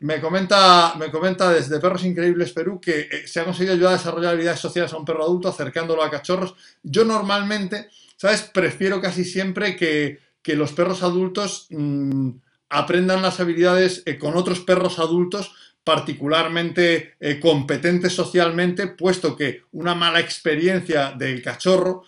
Me 0.00 0.20
comenta, 0.20 0.94
me 0.98 1.10
comenta 1.10 1.50
desde 1.50 1.78
Perros 1.78 2.04
Increíbles 2.04 2.52
Perú 2.52 2.80
que 2.80 3.00
eh, 3.00 3.26
se 3.26 3.40
ha 3.40 3.44
conseguido 3.44 3.74
ayudar 3.74 3.92
a 3.92 3.96
desarrollar 3.96 4.32
habilidades 4.32 4.60
sociales 4.60 4.92
a 4.92 4.96
un 4.96 5.04
perro 5.04 5.22
adulto 5.22 5.48
acercándolo 5.48 6.02
a 6.02 6.10
cachorros. 6.10 6.54
Yo 6.82 7.04
normalmente, 7.04 7.88
¿sabes? 8.16 8.42
Prefiero 8.42 9.00
casi 9.00 9.24
siempre 9.24 9.76
que, 9.76 10.22
los 10.54 10.72
perros 10.72 11.02
adultos 11.02 11.66
mm, 11.70 12.30
aprendan 12.70 13.22
las 13.22 13.40
habilidades 13.40 14.02
eh, 14.06 14.18
con 14.18 14.36
otros 14.36 14.60
perros 14.60 14.98
adultos 14.98 15.52
particularmente 15.84 17.14
eh, 17.20 17.38
competentes 17.38 18.14
socialmente, 18.14 18.88
puesto 18.88 19.36
que 19.36 19.64
una 19.72 19.94
mala 19.94 20.18
experiencia 20.18 21.12
del 21.12 21.42
cachorro 21.42 22.04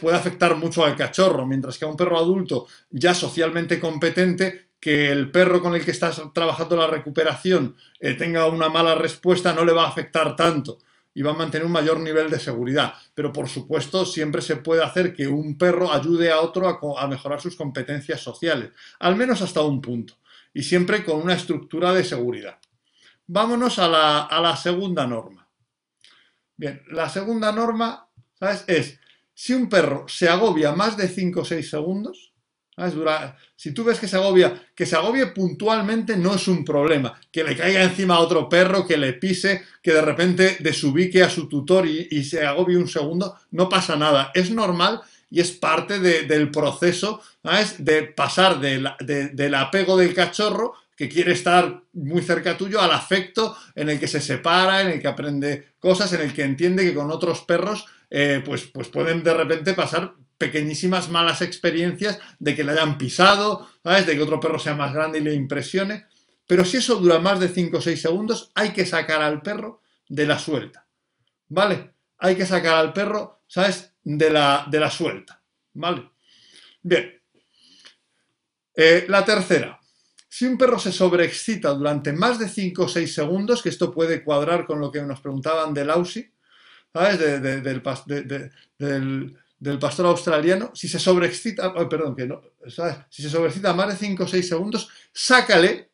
puede 0.00 0.16
afectar 0.16 0.56
mucho 0.56 0.84
al 0.84 0.96
cachorro, 0.96 1.44
mientras 1.46 1.76
que 1.76 1.84
a 1.84 1.88
un 1.88 1.96
perro 1.96 2.18
adulto 2.18 2.66
ya 2.90 3.12
socialmente 3.12 3.78
competente, 3.78 4.65
que 4.80 5.10
el 5.10 5.30
perro 5.30 5.62
con 5.62 5.74
el 5.74 5.84
que 5.84 5.90
estás 5.90 6.22
trabajando 6.32 6.76
la 6.76 6.86
recuperación 6.86 7.76
eh, 7.98 8.14
tenga 8.14 8.46
una 8.46 8.68
mala 8.68 8.94
respuesta 8.94 9.52
no 9.52 9.64
le 9.64 9.72
va 9.72 9.84
a 9.84 9.88
afectar 9.88 10.36
tanto 10.36 10.78
y 11.14 11.22
va 11.22 11.30
a 11.30 11.34
mantener 11.34 11.66
un 11.66 11.72
mayor 11.72 11.98
nivel 12.00 12.28
de 12.28 12.38
seguridad. 12.38 12.92
Pero 13.14 13.32
por 13.32 13.48
supuesto 13.48 14.04
siempre 14.04 14.42
se 14.42 14.56
puede 14.56 14.84
hacer 14.84 15.14
que 15.14 15.26
un 15.26 15.56
perro 15.56 15.90
ayude 15.90 16.30
a 16.30 16.40
otro 16.40 16.68
a, 16.98 17.08
mejorar 17.08 17.40
sus 17.40 17.56
competencias 17.56 18.20
sociales, 18.20 18.72
al 18.98 19.16
menos 19.16 19.40
hasta 19.40 19.62
un 19.62 19.80
punto, 19.80 20.18
y 20.52 20.62
siempre 20.62 21.02
con 21.04 21.22
una 21.22 21.32
estructura 21.32 21.94
de 21.94 22.04
seguridad. 22.04 22.58
Vámonos 23.26 23.78
a 23.78 23.88
la, 23.88 24.24
a 24.24 24.40
la 24.42 24.56
segunda 24.56 25.06
norma. 25.06 25.48
Bien, 26.54 26.82
la 26.90 27.08
segunda 27.08 27.50
norma, 27.50 28.08
¿sabes? 28.38 28.64
Es 28.66 29.00
si 29.32 29.54
un 29.54 29.70
perro 29.70 30.06
se 30.08 30.28
agobia 30.28 30.72
más 30.72 30.98
de 30.98 31.08
5 31.08 31.40
o 31.40 31.44
6 31.44 31.68
segundos, 31.68 32.34
si 33.56 33.72
tú 33.72 33.84
ves 33.84 33.98
que 33.98 34.06
se 34.06 34.16
agobia, 34.16 34.52
que 34.74 34.84
se 34.84 34.96
agobie 34.96 35.26
puntualmente 35.28 36.16
no 36.16 36.34
es 36.34 36.46
un 36.46 36.64
problema. 36.64 37.18
Que 37.32 37.42
le 37.42 37.56
caiga 37.56 37.82
encima 37.82 38.16
a 38.16 38.20
otro 38.20 38.48
perro, 38.48 38.86
que 38.86 38.98
le 38.98 39.14
pise, 39.14 39.62
que 39.82 39.92
de 39.92 40.02
repente 40.02 40.58
desubique 40.60 41.22
a 41.22 41.30
su 41.30 41.48
tutor 41.48 41.86
y, 41.86 42.22
se 42.24 42.44
agobie 42.44 42.76
un 42.76 42.88
segundo, 42.88 43.36
no 43.52 43.68
pasa 43.68 43.96
nada. 43.96 44.30
Es 44.34 44.50
normal 44.50 45.00
y 45.30 45.40
es 45.40 45.52
parte 45.52 46.00
del 46.00 46.50
proceso 46.50 47.22
de 47.78 48.02
pasar 48.02 48.60
del 48.60 49.54
apego 49.54 49.96
del 49.96 50.14
cachorro 50.14 50.74
que 50.96 51.08
quiere 51.08 51.32
estar 51.32 51.82
muy 51.92 52.22
cerca 52.22 52.56
tuyo 52.56 52.80
al 52.80 52.90
afecto 52.90 53.56
en 53.74 53.90
el 53.90 54.00
que 54.00 54.08
se 54.08 54.20
separa, 54.20 54.80
en 54.80 54.88
el 54.88 55.00
que 55.00 55.08
aprende 55.08 55.72
cosas, 55.78 56.12
en 56.14 56.22
el 56.22 56.32
que 56.32 56.42
entiende 56.42 56.84
que 56.84 56.94
con 56.94 57.10
otros 57.10 57.42
perros 57.42 57.84
eh, 58.08 58.42
pues, 58.44 58.64
pues 58.64 58.88
pueden 58.88 59.22
de 59.22 59.34
repente 59.34 59.74
pasar 59.74 60.14
pequeñísimas 60.38 61.08
malas 61.08 61.42
experiencias 61.42 62.18
de 62.38 62.54
que 62.54 62.64
le 62.64 62.72
hayan 62.72 62.98
pisado, 62.98 63.68
¿sabes? 63.82 64.06
De 64.06 64.14
que 64.14 64.22
otro 64.22 64.40
perro 64.40 64.58
sea 64.58 64.74
más 64.74 64.92
grande 64.92 65.18
y 65.18 65.22
le 65.22 65.34
impresione. 65.34 66.06
Pero 66.46 66.64
si 66.64 66.76
eso 66.76 66.96
dura 66.96 67.18
más 67.18 67.40
de 67.40 67.48
5 67.48 67.78
o 67.78 67.80
6 67.80 68.00
segundos, 68.00 68.50
hay 68.54 68.70
que 68.72 68.86
sacar 68.86 69.22
al 69.22 69.42
perro 69.42 69.82
de 70.08 70.26
la 70.26 70.38
suelta. 70.38 70.86
¿Vale? 71.48 71.94
Hay 72.18 72.36
que 72.36 72.46
sacar 72.46 72.76
al 72.76 72.92
perro, 72.92 73.42
¿sabes? 73.46 73.92
De 74.02 74.30
la, 74.30 74.66
de 74.70 74.80
la 74.80 74.90
suelta. 74.90 75.42
¿Vale? 75.74 76.10
Bien. 76.82 77.20
Eh, 78.74 79.06
la 79.08 79.24
tercera. 79.24 79.80
Si 80.28 80.44
un 80.44 80.58
perro 80.58 80.78
se 80.78 80.92
sobreexcita 80.92 81.70
durante 81.70 82.12
más 82.12 82.38
de 82.38 82.48
5 82.48 82.84
o 82.84 82.88
6 82.88 83.14
segundos, 83.14 83.62
que 83.62 83.70
esto 83.70 83.92
puede 83.92 84.22
cuadrar 84.22 84.66
con 84.66 84.80
lo 84.80 84.92
que 84.92 85.02
nos 85.02 85.20
preguntaban 85.20 85.72
del 85.72 85.90
AUSI, 85.90 86.30
¿sabes? 86.92 87.18
del, 87.18 87.82
del, 88.78 89.38
pastor 89.80 90.06
australiano, 90.06 90.70
si 90.74 90.88
se 90.88 90.98
sobreexcita, 90.98 91.72
perdón, 91.88 92.14
que 92.14 92.26
no, 92.26 92.42
¿sabes? 92.68 92.96
Si 93.10 93.22
se 93.22 93.30
sobreexcita 93.30 93.72
más 93.72 93.88
de 93.88 94.06
5 94.06 94.24
o 94.24 94.28
6 94.28 94.48
segundos, 94.48 94.88
sácale 95.12 95.90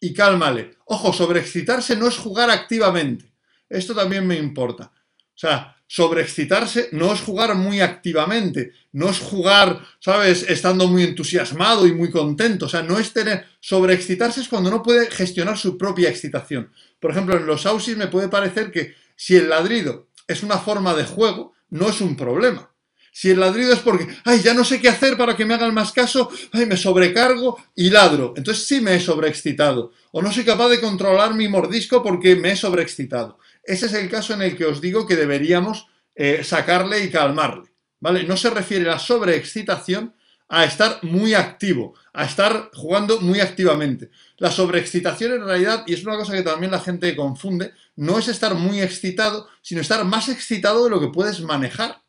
y 0.00 0.12
cálmale. 0.12 0.76
Ojo, 0.86 1.12
sobreexcitarse 1.12 1.96
no 1.96 2.08
es 2.08 2.16
jugar 2.16 2.50
activamente. 2.50 3.32
Esto 3.68 3.94
también 3.94 4.26
me 4.26 4.36
importa. 4.36 4.92
O 4.94 5.38
sea, 5.38 5.76
sobreexcitarse 5.86 6.90
no 6.92 7.12
es 7.12 7.20
jugar 7.20 7.54
muy 7.56 7.80
activamente, 7.80 8.72
no 8.92 9.08
es 9.10 9.18
jugar, 9.18 9.80
¿sabes?, 9.98 10.44
estando 10.48 10.86
muy 10.86 11.02
entusiasmado 11.02 11.86
y 11.86 11.92
muy 11.92 12.10
contento. 12.10 12.66
O 12.66 12.68
sea, 12.68 12.82
no 12.82 12.98
es 12.98 13.12
tener. 13.12 13.44
Sobreexcitarse 13.60 14.40
es 14.40 14.48
cuando 14.48 14.70
no 14.70 14.82
puede 14.82 15.10
gestionar 15.10 15.58
su 15.58 15.76
propia 15.76 16.08
excitación. 16.08 16.70
Por 17.00 17.10
ejemplo, 17.10 17.36
en 17.36 17.46
los 17.46 17.66
ausis 17.66 17.96
me 17.96 18.06
puede 18.06 18.28
parecer 18.28 18.70
que 18.70 18.94
si 19.16 19.36
el 19.36 19.48
ladrido 19.48 20.08
es 20.28 20.42
una 20.42 20.58
forma 20.58 20.94
de 20.94 21.04
juego, 21.04 21.52
no 21.70 21.88
es 21.88 22.00
un 22.00 22.16
problema. 22.16 22.70
Si 23.16 23.30
el 23.30 23.38
ladrido 23.38 23.72
es 23.72 23.78
porque, 23.78 24.08
ay, 24.24 24.42
ya 24.42 24.54
no 24.54 24.64
sé 24.64 24.80
qué 24.80 24.88
hacer 24.88 25.16
para 25.16 25.36
que 25.36 25.44
me 25.44 25.54
hagan 25.54 25.72
más 25.72 25.92
caso, 25.92 26.28
ay, 26.50 26.66
me 26.66 26.76
sobrecargo 26.76 27.56
y 27.76 27.90
ladro. 27.90 28.34
Entonces 28.36 28.66
sí 28.66 28.80
me 28.80 28.96
he 28.96 29.00
sobreexcitado. 29.00 29.92
O 30.10 30.20
no 30.20 30.32
soy 30.32 30.44
capaz 30.44 30.68
de 30.68 30.80
controlar 30.80 31.32
mi 31.32 31.46
mordisco 31.46 32.02
porque 32.02 32.34
me 32.34 32.50
he 32.50 32.56
sobreexcitado. 32.56 33.38
Ese 33.62 33.86
es 33.86 33.92
el 33.92 34.10
caso 34.10 34.34
en 34.34 34.42
el 34.42 34.56
que 34.56 34.64
os 34.64 34.80
digo 34.80 35.06
que 35.06 35.14
deberíamos 35.14 35.86
eh, 36.16 36.42
sacarle 36.42 37.04
y 37.04 37.10
calmarle. 37.10 37.70
¿Vale? 38.00 38.24
No 38.24 38.36
se 38.36 38.50
refiere 38.50 38.84
la 38.84 38.98
sobreexcitación 38.98 40.12
a 40.48 40.64
estar 40.64 40.98
muy 41.02 41.34
activo, 41.34 41.94
a 42.12 42.24
estar 42.24 42.70
jugando 42.74 43.20
muy 43.20 43.38
activamente. 43.38 44.10
La 44.38 44.50
sobreexcitación 44.50 45.34
en 45.34 45.44
realidad, 45.44 45.84
y 45.86 45.94
es 45.94 46.04
una 46.04 46.16
cosa 46.16 46.32
que 46.32 46.42
también 46.42 46.72
la 46.72 46.80
gente 46.80 47.14
confunde, 47.14 47.70
no 47.94 48.18
es 48.18 48.26
estar 48.26 48.56
muy 48.56 48.80
excitado, 48.80 49.46
sino 49.62 49.80
estar 49.80 50.04
más 50.04 50.28
excitado 50.28 50.82
de 50.82 50.90
lo 50.90 51.00
que 51.00 51.08
puedes 51.08 51.40
manejar. 51.42 52.02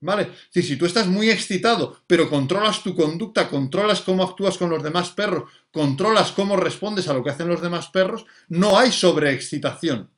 ¿Vale? 0.00 0.30
Si, 0.50 0.62
si 0.62 0.76
tú 0.76 0.86
estás 0.86 1.08
muy 1.08 1.28
excitado, 1.28 2.02
pero 2.06 2.30
controlas 2.30 2.82
tu 2.82 2.94
conducta, 2.94 3.48
controlas 3.48 4.00
cómo 4.02 4.22
actúas 4.22 4.56
con 4.56 4.70
los 4.70 4.82
demás 4.82 5.10
perros, 5.10 5.50
controlas 5.72 6.30
cómo 6.32 6.56
respondes 6.56 7.08
a 7.08 7.14
lo 7.14 7.24
que 7.24 7.30
hacen 7.30 7.48
los 7.48 7.60
demás 7.60 7.88
perros, 7.88 8.24
no 8.48 8.78
hay 8.78 8.92
sobreexcitación. 8.92 10.08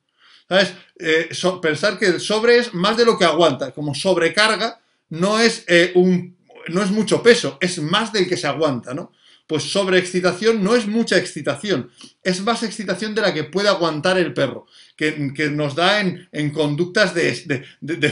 ¿Sabes? 0.47 0.73
Eh, 0.99 1.29
pensar 1.61 1.97
que 1.97 2.07
el 2.07 2.19
sobre 2.19 2.57
es 2.57 2.73
más 2.73 2.97
de 2.97 3.05
lo 3.05 3.17
que 3.17 3.25
aguanta. 3.25 3.71
Como 3.71 3.95
sobrecarga, 3.95 4.81
no 5.09 5.39
es, 5.39 5.63
eh, 5.67 5.93
un, 5.95 6.37
no 6.67 6.83
es 6.83 6.91
mucho 6.91 7.23
peso, 7.23 7.57
es 7.61 7.81
más 7.81 8.11
del 8.11 8.27
que 8.27 8.37
se 8.37 8.47
aguanta, 8.47 8.93
¿no? 8.93 9.13
Pues 9.51 9.69
sobreexcitación 9.69 10.63
no 10.63 10.77
es 10.77 10.87
mucha 10.87 11.17
excitación, 11.17 11.91
es 12.23 12.41
más 12.41 12.63
excitación 12.63 13.13
de 13.13 13.21
la 13.21 13.33
que 13.33 13.43
puede 13.43 13.67
aguantar 13.67 14.17
el 14.17 14.33
perro, 14.33 14.65
que, 14.95 15.51
nos 15.51 15.75
da 15.75 15.99
en, 15.99 16.51
conductas 16.51 17.13
de, 17.13 17.65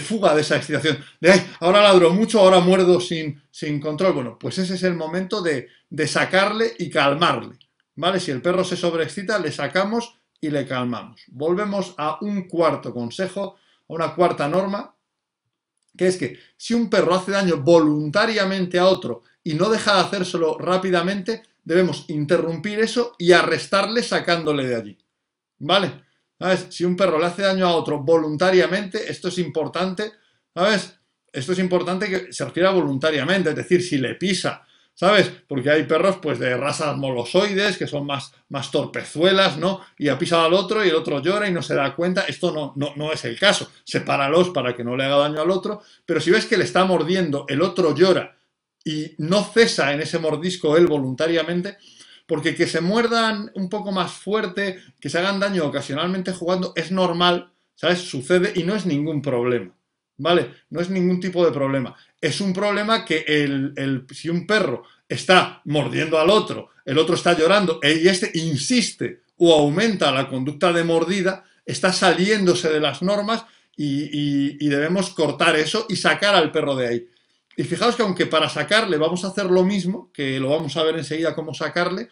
fuga 0.03 0.36
de 0.36 0.41
esa 0.41 0.58
excitación. 0.58 1.00
De, 1.22 1.31
ay, 1.31 1.48
ahora 1.62 1.81
ladro 1.81 2.13
mucho, 2.13 2.41
ahora 2.41 2.60
muerdo 2.60 3.00
sin, 3.00 3.41
sin 3.51 3.79
control. 3.79 4.12
Bueno, 4.12 4.38
pues 4.38 4.58
ese 4.58 4.75
es 4.75 4.84
el 4.84 4.96
momento 4.96 5.41
de, 5.41 5.69
sacarle 6.08 6.74
y 6.77 6.89
calmarle. 6.89 7.58
¿Vale? 7.96 8.19
Si 8.19 8.31
el 8.31 8.41
perro 8.41 8.65
se 8.65 8.75
sobreexcita, 8.75 9.39
le 9.39 9.53
sacamos 9.53 10.19
y 10.41 10.50
le 10.50 10.67
calmamos. 10.67 11.22
Volvemos 11.27 11.96
a 11.98 12.17
un 12.19 12.50
cuarto 12.50 12.93
consejo, 12.93 13.55
a 13.88 13.93
una 13.93 14.13
cuarta 14.13 14.50
norma, 14.50 14.93
que 15.98 16.08
es 16.08 16.17
que 16.17 16.38
si 16.58 16.74
un 16.74 16.89
perro 16.89 17.15
hace 17.15 17.31
daño 17.31 17.62
voluntariamente 17.62 18.77
a 18.77 18.88
otro 18.88 19.24
y 19.43 19.53
no 19.53 19.69
deja 19.69 19.96
de 19.96 20.01
hacérselo 20.01 20.58
rápidamente, 20.58 21.43
debemos 21.63 22.05
interrumpir 22.10 22.79
eso 22.79 23.15
y 23.17 23.31
arrestarle 23.31 24.03
sacándole 24.03 24.67
de 24.67 24.75
allí. 24.75 24.98
¿Vale? 25.60 26.03
¿Sabes? 26.39 26.67
Si 26.69 26.86
un 26.86 26.96
perro 26.96 27.19
le 27.19 27.25
hace 27.25 27.41
daño 27.41 27.67
a 27.67 27.75
otro 27.75 28.00
voluntariamente, 28.00 29.12
esto 29.12 29.27
es 29.27 29.38
importante, 29.38 30.12
¿sabes? 30.53 30.98
Esto 31.31 31.51
es 31.51 31.60
importante 31.60 32.10
que 32.10 32.34
se 32.34 32.46
refiera 32.46 32.72
voluntariamente, 32.72 33.50
es 33.50 33.55
decir, 33.55 33.84
si 33.84 33.98
le 33.98 34.15
pisa, 34.15 34.65
¿sabes? 34.93 35.31
Porque 35.48 35.69
hay 35.69 35.84
perros 35.84 36.17
pues 36.22 36.39
de 36.39 36.58
razas 36.58 36.98
molosoides 36.98 37.77
que 37.77 37.88
son 37.88 38.05
más, 38.05 38.34
más 38.50 38.72
torpezuelas, 38.72 39.58
¿no? 39.58 39.81
Y 39.98 40.08
ha 40.08 40.17
pisado 40.17 40.46
al 40.46 40.53
otro 40.53 40.84
y 40.84 40.89
el 40.89 40.96
otro 40.96 41.22
llora 41.22 41.48
y 41.48 41.53
no 41.53 41.62
se 41.62 41.75
da 41.75 41.93
cuenta. 41.96 42.22
Esto 42.22 42.51
no, 42.51 42.74
no, 42.77 42.96
no 42.96 43.12
es 43.12 43.25
el 43.25 43.38
caso. 43.38 43.69
Sepáralos 43.84 44.50
para 44.50 44.75
que 44.75 44.84
no 44.84 44.98
le 44.98 45.05
haga 45.05 45.17
daño 45.17 45.41
al 45.41 45.51
otro. 45.51 45.81
Pero 46.05 46.19
si 46.19 46.31
ves 46.31 46.46
que 46.46 46.58
le 46.58 46.63
está 46.63 46.84
mordiendo, 46.86 47.46
el 47.48 47.62
otro 47.62 47.93
llora 47.93 48.38
y 48.83 49.13
no 49.17 49.43
cesa 49.43 49.93
en 49.93 50.01
ese 50.01 50.19
mordisco 50.19 50.77
él 50.77 50.88
voluntariamente, 50.88 51.77
porque 52.25 52.55
que 52.55 52.67
se 52.67 52.81
muerdan 52.81 53.51
un 53.55 53.69
poco 53.69 53.91
más 53.91 54.12
fuerte, 54.12 54.79
que 55.00 55.09
se 55.09 55.17
hagan 55.17 55.39
daño 55.39 55.65
ocasionalmente 55.65 56.31
jugando, 56.31 56.74
es 56.75 56.91
normal, 56.91 57.51
¿sabes? 57.75 58.00
Sucede 58.00 58.53
y 58.55 58.63
no 58.63 58.75
es 58.75 58.86
ningún 58.86 59.21
problema, 59.21 59.75
¿vale? 60.17 60.51
No 60.69 60.79
es 60.79 60.89
ningún 60.89 61.19
tipo 61.19 61.43
de 61.45 61.51
problema. 61.51 61.95
Es 62.21 62.39
un 62.39 62.53
problema 62.53 63.03
que 63.03 63.25
el, 63.27 64.05
si 64.12 64.29
un 64.29 64.45
perro 64.45 64.83
está 65.07 65.62
mordiendo 65.65 66.19
al 66.19 66.29
otro, 66.29 66.69
el 66.86 66.98
otro 66.98 67.15
está 67.15 67.38
llorando 67.38 67.79
y 67.81 68.07
este 68.07 68.31
insiste 68.36 69.21
o 69.38 69.53
aumenta 69.53 70.12
la 70.12 70.27
conducta 70.27 70.71
de 70.71 70.83
mordida, 70.83 71.43
está 71.65 71.93
saliéndose 71.93 72.69
de 72.69 72.79
las 72.79 73.01
normas 73.01 73.45
y 73.75 74.67
debemos 74.67 75.12
cortar 75.12 75.55
eso 75.55 75.86
y 75.88 75.95
sacar 75.95 76.36
al 76.36 76.51
perro 76.51 76.75
de 76.75 76.88
ahí. 76.88 77.07
Y 77.60 77.66
fijaos 77.66 77.98
que 77.98 78.04
aunque 78.04 78.25
para 78.25 78.48
sacarle 78.48 78.96
vamos 78.96 79.25
a 79.25 79.28
hacer 79.28 79.48
lo 79.48 79.66
mismo, 79.66 80.10
que 80.13 80.39
lo 80.39 80.51
vamos 80.51 80.78
a 80.78 80.84
ver 80.84 80.96
enseguida 80.96 81.36
cómo 81.36 81.54
sacarle, 81.54 82.08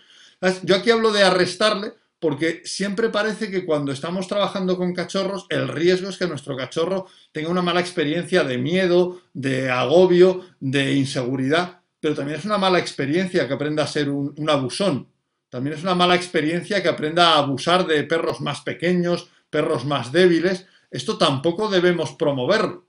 yo 0.64 0.76
aquí 0.76 0.92
hablo 0.92 1.14
de 1.14 1.24
arrestarle 1.24 1.94
porque 2.20 2.64
siempre 2.66 3.08
parece 3.08 3.50
que 3.50 3.66
cuando 3.66 3.94
estamos 3.94 4.28
trabajando 4.28 4.76
con 4.76 4.94
cachorros, 4.94 5.46
el 5.48 5.70
riesgo 5.70 6.10
es 6.10 6.18
que 6.18 6.28
nuestro 6.28 6.58
cachorro 6.58 7.08
tenga 7.32 7.48
una 7.48 7.62
mala 7.62 7.80
experiencia 7.80 8.44
de 8.44 8.58
miedo, 8.58 9.22
de 9.34 9.72
agobio, 9.72 10.44
de 10.60 10.92
inseguridad, 10.96 11.80
pero 12.02 12.14
también 12.14 12.40
es 12.40 12.46
una 12.46 12.58
mala 12.58 12.80
experiencia 12.80 13.48
que 13.48 13.54
aprenda 13.54 13.84
a 13.84 13.88
ser 13.88 14.10
un, 14.10 14.50
abusón. 14.50 15.08
También 15.48 15.78
es 15.78 15.82
una 15.82 15.96
mala 15.96 16.16
experiencia 16.16 16.84
que 16.84 16.90
aprenda 16.90 17.36
a 17.36 17.38
abusar 17.38 17.88
de 17.88 18.04
perros 18.04 18.42
más 18.42 18.60
pequeños, 18.60 19.30
perros 19.50 19.86
más 19.86 20.12
débiles. 20.12 20.66
Esto 20.92 21.18
tampoco 21.18 21.70
debemos 21.70 22.12
promoverlo. 22.16 22.87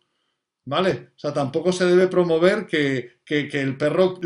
¿Vale? 0.69 1.09
O 1.17 1.19
sea, 1.19 1.33
tampoco 1.33 1.73
se 1.73 1.87
debe 1.87 2.09
promover 2.09 2.67
que, 2.67 3.19
el 3.27 3.77
perro 3.77 4.21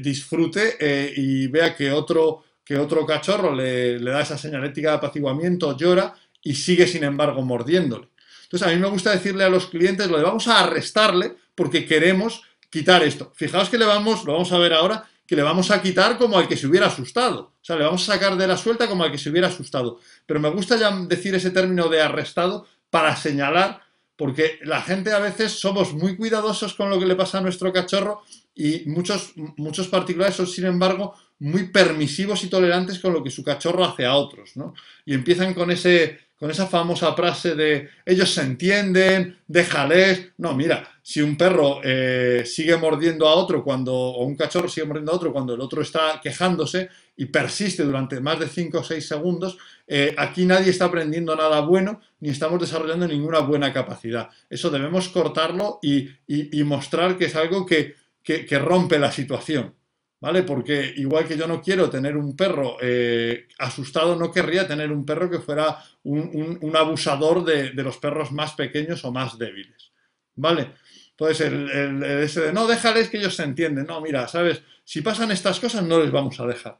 disfrute 0.00 0.76
eh, 0.80 1.12
y 1.14 1.46
vea 1.48 1.74
que 1.76 1.92
otro, 1.92 2.44
que 2.64 2.78
otro 2.78 3.04
cachorro 3.04 3.54
le, 3.54 3.98
le 3.98 4.10
da 4.10 4.22
esa 4.22 4.38
señalética 4.38 4.90
de 4.90 4.96
apaciguamiento, 4.96 5.76
llora 5.76 6.14
y 6.42 6.54
sigue 6.54 6.86
sin 6.86 7.04
embargo 7.04 7.42
mordiéndole. 7.42 8.08
Entonces 8.44 8.66
a 8.66 8.70
mí 8.70 8.78
me 8.78 8.88
gusta 8.88 9.12
decirle 9.12 9.44
a 9.44 9.50
los 9.50 9.66
clientes, 9.66 10.08
lo 10.08 10.16
de 10.16 10.24
vamos 10.24 10.48
a 10.48 10.60
arrestarle 10.60 11.36
porque 11.54 11.84
queremos 11.84 12.42
quitar 12.70 13.02
esto. 13.02 13.30
Fijaos 13.34 13.68
que 13.68 13.76
le 13.76 13.84
vamos, 13.84 14.24
lo 14.24 14.32
vamos 14.32 14.50
a 14.52 14.58
ver 14.58 14.72
ahora, 14.72 15.06
que 15.26 15.36
le 15.36 15.42
vamos 15.42 15.70
a 15.70 15.82
quitar 15.82 16.16
como 16.16 16.38
al 16.38 16.48
que 16.48 16.56
se 16.56 16.66
hubiera 16.66 16.86
asustado. 16.86 17.52
O 17.60 17.64
sea, 17.64 17.76
le 17.76 17.84
vamos 17.84 18.08
a 18.08 18.14
sacar 18.14 18.36
de 18.36 18.46
la 18.46 18.56
suelta 18.56 18.88
como 18.88 19.04
al 19.04 19.12
que 19.12 19.18
se 19.18 19.28
hubiera 19.28 19.48
asustado. 19.48 20.00
Pero 20.24 20.40
me 20.40 20.48
gusta 20.48 20.76
ya 20.76 20.90
decir 21.06 21.34
ese 21.34 21.50
término 21.50 21.88
de 21.88 22.00
arrestado 22.00 22.66
para 22.88 23.14
señalar, 23.14 23.82
porque 24.22 24.60
la 24.62 24.80
gente 24.82 25.10
a 25.10 25.18
veces 25.18 25.58
somos 25.58 25.94
muy 25.94 26.16
cuidadosos 26.16 26.74
con 26.74 26.88
lo 26.88 26.96
que 26.96 27.06
le 27.06 27.16
pasa 27.16 27.38
a 27.38 27.40
nuestro 27.40 27.72
cachorro 27.72 28.22
y 28.54 28.84
muchos, 28.86 29.32
muchos 29.56 29.88
particulares 29.88 30.36
son, 30.36 30.46
sin 30.46 30.64
embargo, 30.66 31.12
muy 31.42 31.64
permisivos 31.64 32.44
y 32.44 32.48
tolerantes 32.48 33.00
con 33.00 33.12
lo 33.12 33.22
que 33.22 33.30
su 33.30 33.42
cachorro 33.42 33.84
hace 33.84 34.06
a 34.06 34.14
otros, 34.14 34.56
¿no? 34.56 34.74
Y 35.04 35.12
empiezan 35.12 35.54
con 35.54 35.72
ese 35.72 36.18
con 36.38 36.50
esa 36.50 36.66
famosa 36.66 37.14
frase 37.14 37.54
de 37.54 37.88
ellos 38.04 38.34
se 38.34 38.42
entienden, 38.42 39.38
déjales. 39.46 40.32
No, 40.38 40.56
mira, 40.56 40.88
si 41.00 41.20
un 41.20 41.36
perro 41.36 41.80
eh, 41.84 42.42
sigue 42.44 42.76
mordiendo 42.76 43.28
a 43.28 43.34
otro 43.34 43.62
cuando, 43.62 43.94
o 43.94 44.24
un 44.24 44.34
cachorro 44.34 44.68
sigue 44.68 44.86
mordiendo 44.86 45.12
a 45.12 45.14
otro 45.14 45.32
cuando 45.32 45.54
el 45.54 45.60
otro 45.60 45.82
está 45.82 46.20
quejándose 46.20 46.88
y 47.16 47.26
persiste 47.26 47.84
durante 47.84 48.20
más 48.20 48.40
de 48.40 48.48
5 48.48 48.76
o 48.76 48.82
6 48.82 49.06
segundos, 49.06 49.56
eh, 49.86 50.16
aquí 50.18 50.44
nadie 50.44 50.70
está 50.70 50.86
aprendiendo 50.86 51.36
nada 51.36 51.60
bueno 51.60 52.00
ni 52.18 52.30
estamos 52.30 52.60
desarrollando 52.60 53.06
ninguna 53.06 53.38
buena 53.38 53.72
capacidad. 53.72 54.28
Eso 54.50 54.68
debemos 54.68 55.10
cortarlo 55.10 55.78
y, 55.80 56.08
mostrar 56.64 57.16
que 57.16 57.26
es 57.26 57.36
algo 57.36 57.64
que 57.64 58.58
rompe 58.58 58.98
la 58.98 59.12
situación. 59.12 59.74
¿Vale? 60.22 60.44
Porque 60.44 60.94
igual 60.98 61.26
que 61.26 61.36
yo 61.36 61.48
no 61.48 61.60
quiero 61.60 61.90
tener 61.90 62.16
un 62.16 62.36
perro 62.36 62.76
eh, 62.80 63.48
asustado, 63.58 64.14
no 64.14 64.30
querría 64.30 64.68
tener 64.68 64.92
un 64.92 65.04
perro 65.04 65.28
que 65.28 65.40
fuera 65.40 65.82
un, 66.04 66.72
abusador 66.76 67.44
de, 67.44 67.72
los 67.74 67.98
perros 67.98 68.30
más 68.30 68.52
pequeños 68.52 69.04
o 69.04 69.10
más 69.10 69.36
débiles, 69.36 69.90
¿vale? 70.36 70.74
Entonces, 71.10 71.40
el, 71.40 72.04
ese 72.04 72.40
de 72.40 72.52
no, 72.52 72.68
déjales 72.68 73.08
que 73.08 73.18
ellos 73.18 73.34
se 73.34 73.42
entienden. 73.42 73.84
No, 73.84 74.00
mira, 74.00 74.28
¿sabes? 74.28 74.62
Si 74.84 75.02
pasan 75.02 75.32
estas 75.32 75.58
cosas, 75.58 75.82
no 75.82 75.98
les 76.00 76.12
vamos 76.12 76.38
a 76.38 76.46
dejar. 76.46 76.78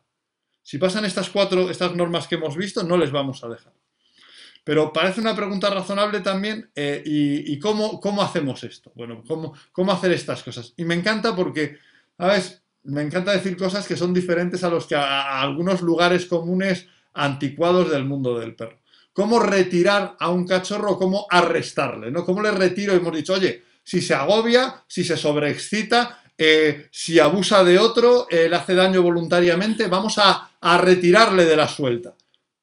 Si 0.63 0.79
pasan 0.79 1.05
estas 1.05 1.29
cuatro, 1.29 1.69
estas 1.69 1.97
normas 1.97 2.29
que 2.29 2.37
hemos 2.37 2.57
visto, 2.57 2.85
no 2.85 2.97
les 2.97 3.11
vamos 3.11 3.43
a 3.43 3.49
dejar. 3.49 3.73
Pero 4.63 4.93
parece 4.93 5.21
una 5.21 5.35
pregunta 5.35 5.69
razonable 5.69 6.21
también, 6.21 6.71
eh, 6.77 7.03
y, 7.05 7.59
cómo, 7.59 8.01
cómo, 8.01 8.23
hacemos 8.23 8.63
esto? 8.63 8.93
Bueno, 8.95 9.25
¿cómo, 9.27 9.53
¿cómo 9.73 9.91
hacer 9.91 10.13
estas 10.13 10.45
cosas? 10.45 10.75
Y 10.77 10.85
me 10.85 10.95
encanta 10.95 11.35
porque, 11.35 11.79
¿sabes? 12.17 12.62
Me 12.85 13.03
encanta 13.03 13.33
decir 13.33 13.57
cosas 13.57 13.87
que 13.87 13.97
son 13.97 14.13
diferentes 14.13 14.65
a 14.65 14.71
los 14.71 14.87
que 14.87 14.95
a, 14.95 15.41
algunos 15.41 15.83
lugares 15.83 16.27
comunes 16.27 16.87
anticuados 17.15 17.91
del 17.91 18.05
mundo 18.05 18.39
del 18.39 18.55
perro. 18.55 18.79
¿Cómo 19.13 19.41
retirar 19.41 20.17
a 20.19 20.31
un 20.31 20.47
cachorro? 20.47 20.97
¿Cómo 20.97 21.27
arrestarle? 21.31 22.11
¿no? 22.11 22.25
¿Cómo 22.25 22.43
le 22.43 22.51
retiro? 22.51 22.95
Hemos 22.95 23.15
dicho, 23.15 23.35
oye, 23.35 23.63
si 23.85 24.01
se 24.01 24.15
agobia, 24.15 24.83
si 24.87 25.05
se 25.05 25.17
sobreexcita, 25.17 26.23
eh, 26.37 26.89
si 26.91 27.19
abusa 27.19 27.63
de 27.63 27.79
otro, 27.79 28.27
eh, 28.31 28.49
le 28.49 28.57
hace 28.57 28.75
daño 28.75 29.03
voluntariamente, 29.03 29.87
vamos 29.89 30.19
a, 30.19 30.49
retirarle 30.79 31.45
de 31.45 31.57
la 31.57 31.69
suelta. 31.69 32.15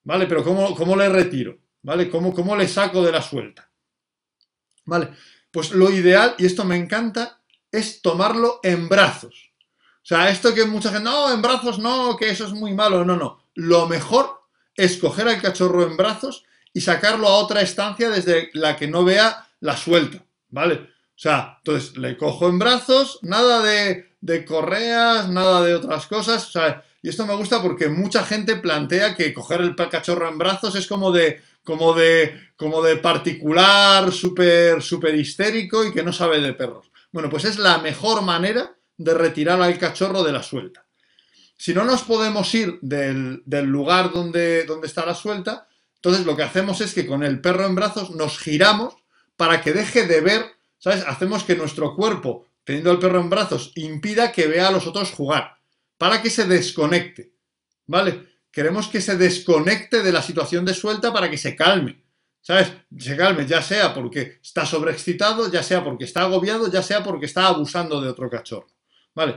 ¿Vale? 0.03 0.25
Pero 0.25 0.43
¿cómo, 0.43 0.73
cómo 0.73 0.95
le 0.95 1.09
retiro? 1.09 1.57
¿Vale? 1.81 2.09
¿Cómo, 2.09 2.33
¿Cómo 2.33 2.55
le 2.55 2.67
saco 2.67 3.03
de 3.03 3.11
la 3.11 3.21
suelta? 3.21 3.69
¿Vale? 4.85 5.09
Pues 5.51 5.71
lo 5.71 5.91
ideal, 5.91 6.35
y 6.37 6.45
esto 6.45 6.63
me 6.63 6.77
encanta, 6.77 7.41
es 7.71 8.01
tomarlo 8.01 8.59
en 8.63 8.87
brazos. 8.87 9.48
Sea, 10.09 10.27
esto 10.31 10.55
que 10.55 10.65
mucha 10.65 10.89
gente, 10.89 11.03
no, 11.03 11.31
en 11.31 11.39
brazos 11.39 11.77
no, 11.77 12.17
que 12.17 12.31
eso 12.31 12.47
es 12.47 12.51
muy 12.51 12.73
malo. 12.73 13.05
No, 13.05 13.15
no. 13.15 13.43
Lo 13.53 13.87
mejor 13.87 14.41
es 14.73 14.97
coger 14.97 15.27
al 15.27 15.39
cachorro 15.39 15.85
en 15.85 15.97
brazos 15.97 16.45
y 16.73 16.81
sacarlo 16.81 17.27
a 17.27 17.37
otra 17.37 17.61
estancia 17.61 18.09
desde 18.09 18.49
la 18.53 18.75
que 18.75 18.87
no 18.87 19.05
vea 19.05 19.47
la 19.59 19.77
suelta, 19.77 20.25
¿vale? 20.49 20.73
O 20.73 20.87
sea, 21.15 21.57
entonces 21.59 21.95
le 21.95 22.17
cojo 22.17 22.49
en 22.49 22.57
brazos, 22.57 23.19
nada 23.21 23.61
de, 23.61 24.15
de 24.19 24.45
correas, 24.45 25.29
nada 25.29 25.61
de 25.61 25.75
otras 25.75 26.07
cosas. 26.07 26.55
O 26.55 26.59
y 27.03 27.09
esto 27.09 27.27
me 27.27 27.35
gusta 27.35 27.61
porque 27.61 27.87
mucha 27.87 28.23
gente 28.23 28.55
plantea 28.55 29.13
que 29.13 29.31
coger 29.31 29.61
el 29.61 29.75
cachorro 29.75 30.27
en 30.27 30.39
brazos 30.39 30.73
es 30.73 30.87
como 30.87 31.11
de, 31.11 31.39
como 31.63 31.93
de, 31.93 32.49
como 32.55 32.81
de 32.81 32.95
particular, 32.95 34.11
súper, 34.11 34.81
súper 34.81 35.13
histérico 35.13 35.85
y 35.85 35.93
que 35.93 36.01
no 36.01 36.11
sabe 36.11 36.41
de 36.41 36.53
perros. 36.53 36.89
Bueno, 37.11 37.29
pues 37.29 37.45
es 37.45 37.59
la 37.59 37.77
mejor 37.77 38.23
manera 38.23 38.75
de 38.99 39.13
retirar 39.13 39.61
al 39.61 39.79
cachorro 39.79 40.23
de 40.23 40.33
la 40.33 40.43
suelta. 40.43 40.85
Si 41.57 41.73
no 41.73 41.83
nos 41.85 42.03
podemos 42.03 42.53
ir 42.53 42.77
del, 42.81 43.41
lugar 43.63 44.11
donde, 44.11 44.65
donde 44.65 44.87
está 44.87 45.05
la 45.05 45.15
suelta, 45.15 45.67
entonces 45.95 46.25
lo 46.25 46.35
que 46.35 46.43
hacemos 46.43 46.81
es 46.81 46.93
que 46.93 47.07
con 47.07 47.23
el 47.23 47.41
perro 47.41 47.65
en 47.65 47.75
brazos 47.75 48.11
nos 48.11 48.37
giramos 48.37 48.95
para 49.37 49.61
que 49.61 49.71
deje 49.71 50.05
de 50.05 50.21
ver, 50.21 50.45
¿sabes? 50.77 51.03
Hacemos 51.07 51.43
que 51.45 51.55
nuestro 51.55 51.95
cuerpo, 51.95 52.47
teniendo 52.63 52.91
el 52.91 52.99
perro 52.99 53.21
en 53.21 53.29
brazos, 53.29 53.71
impida 53.75 54.31
que 54.33 54.47
vea 54.47 54.67
a 54.67 54.71
los 54.71 54.85
otros 54.85 55.11
jugar, 55.11 55.57
para 55.97 56.21
que 56.21 56.29
se 56.29 56.45
desconecte, 56.45 57.33
¿vale? 57.87 58.27
Queremos 58.51 58.87
que 58.87 58.99
se 58.99 59.15
desconecte 59.15 60.03
de 60.03 60.11
la 60.11 60.21
situación 60.21 60.65
de 60.65 60.73
suelta 60.73 61.13
para 61.13 61.29
que 61.29 61.37
se 61.37 61.55
calme, 61.55 62.03
¿sabes? 62.41 62.73
Se 62.97 63.15
calme, 63.15 63.45
ya 63.45 63.61
sea 63.61 63.93
porque 63.93 64.39
está 64.43 64.65
sobreexcitado, 64.65 65.49
ya 65.49 65.63
sea 65.63 65.83
porque 65.83 66.03
está 66.03 66.23
agobiado, 66.23 66.69
ya 66.69 66.83
sea 66.83 67.01
porque 67.01 67.27
está 67.27 67.47
abusando 67.47 68.01
de 68.01 68.09
otro 68.09 68.29
cachorro. 68.29 68.67
¿Vale? 69.19 69.35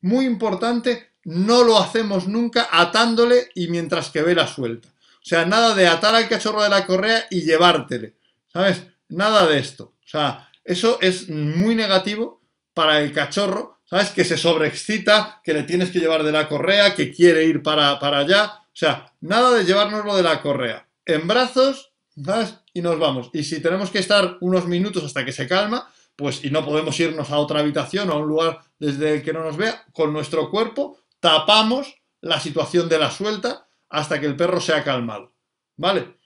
Muy 0.00 0.24
importante, 0.24 1.10
no 1.24 1.62
lo 1.62 1.78
hacemos 1.78 2.26
nunca 2.26 2.68
atándole 2.72 3.50
y 3.54 3.68
mientras 3.68 4.08
que 4.08 4.22
ve 4.22 4.34
la 4.34 4.46
suelta. 4.46 4.88
O 4.88 5.26
sea, 5.26 5.44
nada 5.44 5.74
de 5.74 5.86
atar 5.86 6.14
al 6.14 6.26
cachorro 6.26 6.62
de 6.62 6.70
la 6.70 6.86
correa 6.86 7.26
y 7.28 7.42
llevártele. 7.42 8.14
¿Sabes? 8.50 8.82
Nada 9.10 9.46
de 9.46 9.58
esto. 9.58 9.92
O 10.02 10.08
sea, 10.08 10.48
eso 10.64 10.96
es 11.02 11.28
muy 11.28 11.74
negativo 11.74 12.40
para 12.72 13.02
el 13.02 13.12
cachorro, 13.12 13.82
¿sabes? 13.84 14.08
Que 14.08 14.24
se 14.24 14.38
sobreexcita, 14.38 15.42
que 15.44 15.52
le 15.52 15.64
tienes 15.64 15.90
que 15.90 16.00
llevar 16.00 16.22
de 16.22 16.32
la 16.32 16.48
correa, 16.48 16.94
que 16.94 17.12
quiere 17.12 17.44
ir 17.44 17.62
para, 17.62 17.98
para 17.98 18.20
allá. 18.20 18.46
O 18.46 18.72
sea, 18.72 19.12
nada 19.20 19.52
de 19.52 19.66
llevárnoslo 19.66 20.16
de 20.16 20.22
la 20.22 20.40
correa. 20.40 20.88
En 21.04 21.28
brazos, 21.28 21.92
¿sabes? 22.24 22.54
Y 22.72 22.80
nos 22.80 22.98
vamos. 22.98 23.28
Y 23.34 23.44
si 23.44 23.60
tenemos 23.60 23.90
que 23.90 23.98
estar 23.98 24.38
unos 24.40 24.66
minutos 24.66 25.04
hasta 25.04 25.26
que 25.26 25.32
se 25.32 25.46
calma, 25.46 25.92
pues 26.16 26.42
y 26.42 26.50
no 26.50 26.64
podemos 26.64 26.98
irnos 27.00 27.30
a 27.30 27.36
otra 27.36 27.60
habitación 27.60 28.08
o 28.08 28.14
a 28.14 28.16
un 28.16 28.28
lugar 28.28 28.69
desde 28.80 29.14
el 29.14 29.22
que 29.22 29.32
no 29.32 29.44
nos 29.44 29.56
vea, 29.56 29.84
con 29.92 30.12
nuestro 30.12 30.50
cuerpo 30.50 30.98
tapamos 31.20 31.94
la 32.22 32.40
situación 32.40 32.88
de 32.88 32.98
la 32.98 33.10
suelta 33.10 33.68
hasta 33.90 34.18
que 34.18 34.26
el 34.26 34.36
perro 34.36 34.60
se 34.60 34.72
ha 34.72 34.82
calmado. 34.82 35.34
¿Vale? 35.76 36.18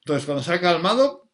Entonces, 0.00 0.24
cuando 0.24 0.42
se 0.42 0.52
ha 0.52 0.60
calmado, 0.60 1.30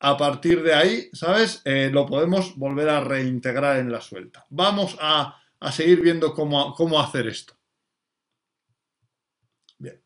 a 0.00 0.16
partir 0.16 0.62
de 0.62 0.74
ahí, 0.74 1.08
¿sabes? 1.12 1.62
Eh, 1.64 1.90
lo 1.92 2.06
podemos 2.06 2.56
volver 2.56 2.88
a 2.88 3.00
reintegrar 3.00 3.78
en 3.78 3.90
la 3.90 4.00
suelta. 4.00 4.44
Vamos 4.50 4.96
a, 5.00 5.40
seguir 5.72 6.00
viendo 6.00 6.34
cómo, 6.34 6.74
cómo 6.74 7.00
hacer 7.00 7.26
esto. 7.26 7.54
Bien. 9.78 10.02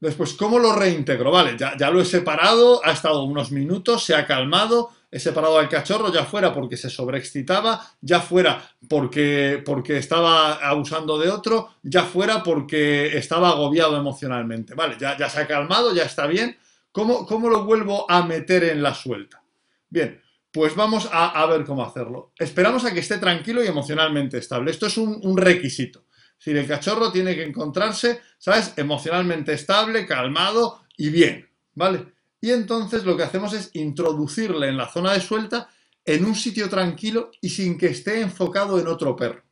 Después, 0.00 0.34
¿cómo 0.34 0.58
lo 0.58 0.74
reintegro? 0.74 1.30
Vale, 1.30 1.56
ya, 1.58 1.76
ya 1.76 1.90
lo 1.90 2.00
he 2.00 2.04
separado, 2.04 2.84
ha 2.84 2.92
estado 2.92 3.24
unos 3.24 3.50
minutos, 3.50 4.04
se 4.04 4.14
ha 4.14 4.26
calmado, 4.26 4.90
he 5.10 5.18
separado 5.18 5.58
al 5.58 5.68
cachorro, 5.68 6.12
ya 6.12 6.24
fuera 6.24 6.52
porque 6.52 6.76
se 6.76 6.88
sobreexcitaba, 6.88 7.84
ya 8.00 8.20
fuera 8.20 8.62
porque, 8.88 9.60
porque 9.64 9.98
estaba 9.98 10.54
abusando 10.54 11.18
de 11.18 11.30
otro, 11.30 11.74
ya 11.82 12.04
fuera 12.04 12.42
porque 12.42 13.16
estaba 13.18 13.50
agobiado 13.50 13.96
emocionalmente. 13.96 14.74
Vale, 14.74 14.96
ya, 15.00 15.16
ya 15.16 15.28
se 15.28 15.40
ha 15.40 15.46
calmado, 15.46 15.92
ya 15.94 16.04
está 16.04 16.26
bien. 16.26 16.56
¿Cómo, 16.92 17.26
¿Cómo, 17.26 17.48
lo 17.48 17.64
vuelvo 17.64 18.08
a 18.10 18.24
meter 18.24 18.64
en 18.64 18.82
la 18.82 18.94
suelta? 18.94 19.42
Bien, 19.88 20.20
pues 20.52 20.76
vamos 20.76 21.08
a, 21.12 21.44
ver 21.46 21.64
cómo 21.64 21.84
hacerlo. 21.84 22.32
Esperamos 22.38 22.84
a 22.84 22.92
que 22.92 23.00
esté 23.00 23.18
tranquilo 23.18 23.62
y 23.64 23.66
emocionalmente 23.66 24.38
estable. 24.38 24.70
Esto 24.70 24.86
es 24.86 24.96
un, 24.96 25.20
un 25.22 25.36
requisito. 25.36 26.04
Si 26.38 26.52
el 26.52 26.66
cachorro 26.66 27.12
tiene 27.12 27.34
que 27.34 27.44
encontrarse, 27.44 28.20
¿sabes? 28.38 28.72
Emocionalmente 28.76 29.52
estable, 29.52 30.06
calmado 30.06 30.82
y 30.96 31.10
bien, 31.10 31.48
¿vale? 31.74 32.06
Y 32.40 32.50
entonces 32.50 33.04
lo 33.04 33.16
que 33.16 33.24
hacemos 33.24 33.52
es 33.52 33.70
introducirle 33.74 34.68
en 34.68 34.76
la 34.76 34.88
zona 34.88 35.12
de 35.12 35.20
suelta 35.20 35.68
en 36.04 36.24
un 36.24 36.34
sitio 36.34 36.68
tranquilo 36.68 37.30
y 37.40 37.50
sin 37.50 37.76
que 37.76 37.86
esté 37.88 38.20
enfocado 38.20 38.78
en 38.80 38.86
otro 38.86 39.14
perro. 39.14 39.42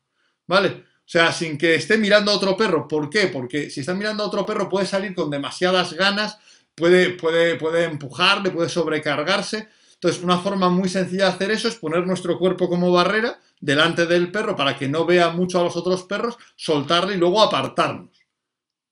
¿Vale? 0.47 0.69
O 0.69 1.11
sea, 1.11 1.33
sin 1.33 1.59
que 1.59 1.75
esté 1.75 1.99
mirando 1.99 2.31
a 2.31 2.37
otro 2.37 2.57
perro. 2.57 2.89
¿Por 2.89 3.11
qué? 3.11 3.29
Porque 3.29 3.71
si 3.71 3.81
está 3.81 3.95
mirando 3.95 4.23
a 4.23 4.27
otro 4.27 4.45
perro 4.47 4.69
puede 4.69 4.87
salir 4.87 5.15
con 5.15 5.31
demasiadas 5.31 5.93
ganas, 5.93 6.39
puede, 6.75 7.11
puede, 7.11 7.57
puede 7.57 7.85
empujarle, 7.85 8.51
puede 8.51 8.69
sobrecargarse. 8.69 9.69
Entonces, 9.95 10.23
una 10.23 10.39
forma 10.39 10.69
muy 10.69 10.89
sencilla 10.89 11.25
de 11.25 11.33
hacer 11.33 11.51
eso 11.51 11.69
es 11.69 11.77
poner 11.77 12.07
nuestro 12.07 12.39
cuerpo 12.39 12.69
como 12.69 12.93
barrera 12.93 13.41
delante 13.61 14.07
del 14.07 14.31
perro 14.31 14.55
para 14.55 14.77
que 14.77 14.89
no 14.89 15.05
vea 15.05 15.31
mucho 15.31 15.61
a 15.61 15.65
los 15.65 15.77
otros 15.77 16.05
perros, 16.05 16.39
soltarle 16.57 17.15
y 17.15 17.19
luego 17.19 17.43
apartarnos. 17.43 18.11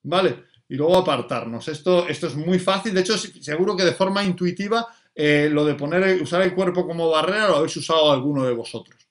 ¿Vale? 0.02 0.45
Y 0.68 0.76
luego 0.76 0.96
apartarnos. 0.96 1.68
Esto, 1.68 2.08
esto 2.08 2.26
es 2.26 2.36
muy 2.36 2.58
fácil, 2.58 2.94
de 2.94 3.00
hecho 3.00 3.16
seguro 3.18 3.76
que 3.76 3.84
de 3.84 3.92
forma 3.92 4.24
intuitiva 4.24 4.86
eh, 5.14 5.48
lo 5.50 5.64
de 5.64 5.74
poner, 5.74 6.20
usar 6.20 6.42
el 6.42 6.54
cuerpo 6.54 6.86
como 6.86 7.08
barrera 7.08 7.48
lo 7.48 7.56
habéis 7.56 7.76
usado 7.76 8.12
alguno 8.12 8.44
de 8.44 8.52
vosotros. 8.52 9.08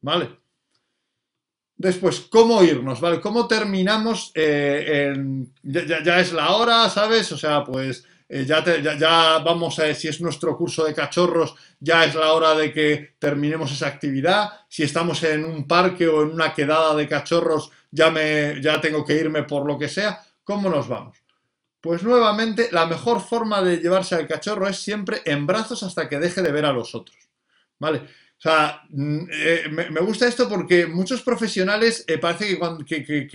¿Vale? 0.00 0.30
Después, 1.76 2.20
¿cómo 2.30 2.62
irnos? 2.62 3.00
¿Vale? 3.00 3.20
¿Cómo 3.20 3.46
terminamos? 3.48 4.30
Eh, 4.34 5.12
ya, 5.62 6.20
es 6.20 6.32
la 6.32 6.52
hora, 6.52 6.88
¿sabes? 6.88 7.30
O 7.32 7.36
sea, 7.36 7.64
pues 7.64 8.04
eh, 8.28 8.44
ya, 8.46 8.64
ya, 8.64 9.38
vamos 9.38 9.78
a, 9.80 9.92
si 9.92 10.08
es 10.08 10.20
nuestro 10.20 10.56
curso 10.56 10.84
de 10.84 10.94
cachorros, 10.94 11.54
ya 11.80 12.04
es 12.04 12.14
la 12.14 12.32
hora 12.32 12.54
de 12.54 12.72
que 12.72 13.16
terminemos 13.18 13.72
esa 13.72 13.88
actividad. 13.88 14.50
Si 14.68 14.84
estamos 14.84 15.22
en 15.24 15.44
un 15.44 15.66
parque 15.66 16.06
o 16.06 16.22
en 16.22 16.30
una 16.30 16.54
quedada 16.54 16.94
de 16.94 17.08
cachorros, 17.08 17.70
ya, 17.90 18.10
me, 18.10 18.62
ya 18.62 18.80
tengo 18.80 19.04
que 19.04 19.16
irme 19.16 19.42
por 19.42 19.66
lo 19.66 19.76
que 19.76 19.88
sea. 19.88 20.22
¿Cómo 20.44 20.68
nos 20.68 20.88
vamos? 20.88 21.18
Pues 21.80 22.02
nuevamente, 22.02 22.68
la 22.72 22.86
mejor 22.86 23.20
forma 23.20 23.62
de 23.62 23.78
llevarse 23.78 24.14
al 24.14 24.26
cachorro 24.26 24.68
es 24.68 24.78
siempre 24.78 25.20
en 25.24 25.46
brazos 25.46 25.82
hasta 25.82 26.08
que 26.08 26.18
deje 26.18 26.40
de 26.42 26.52
ver 26.52 26.64
a 26.64 26.72
los 26.72 26.94
otros. 26.94 27.18
¿Vale? 27.78 27.98
O 27.98 28.40
sea, 28.40 28.82
mm, 28.90 29.26
eh, 29.30 29.68
me, 29.70 30.00
gusta 30.00 30.26
esto 30.26 30.48
porque 30.48 30.86
muchos 30.86 31.22
profesionales 31.22 32.04
eh, 32.06 32.18
parece 32.18 32.58
que, 32.86 33.26